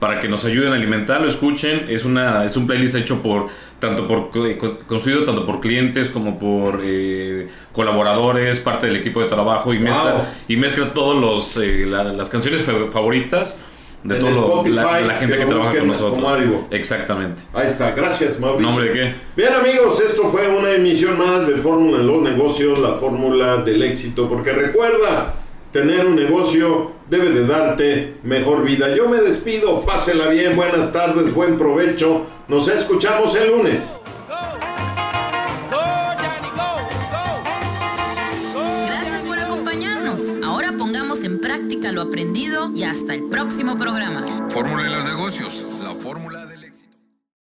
[0.02, 3.46] para que nos ayuden a alimentar, lo escuchen, es una es un playlist hecho por
[3.78, 9.28] tanto por co- construido tanto por clientes como por eh, colaboradores, parte del equipo de
[9.28, 9.84] trabajo y Wow.
[9.84, 13.58] mezcla y mezcla todos los eh, la- las canciones fa- favoritas
[14.02, 16.24] de todo la, la gente que que, trabaja con nosotros.
[16.72, 17.40] Exactamente.
[17.54, 18.66] Ahí está, gracias Mauricio.
[18.68, 19.14] ¿Nombre de qué?
[19.36, 23.80] Bien amigos, esto fue una emisión más de Fórmula en los negocios, la fórmula del
[23.84, 25.36] éxito, porque recuerda,
[25.72, 28.94] tener un negocio debe de darte mejor vida.
[28.94, 33.80] Yo me despido, pásela bien, buenas tardes, buen provecho, nos escuchamos el lunes.
[38.86, 40.20] Gracias por acompañarnos.
[40.44, 44.24] Ahora pongamos en práctica lo aprendido y hasta el próximo programa.
[44.50, 45.66] Fórmula de los negocios,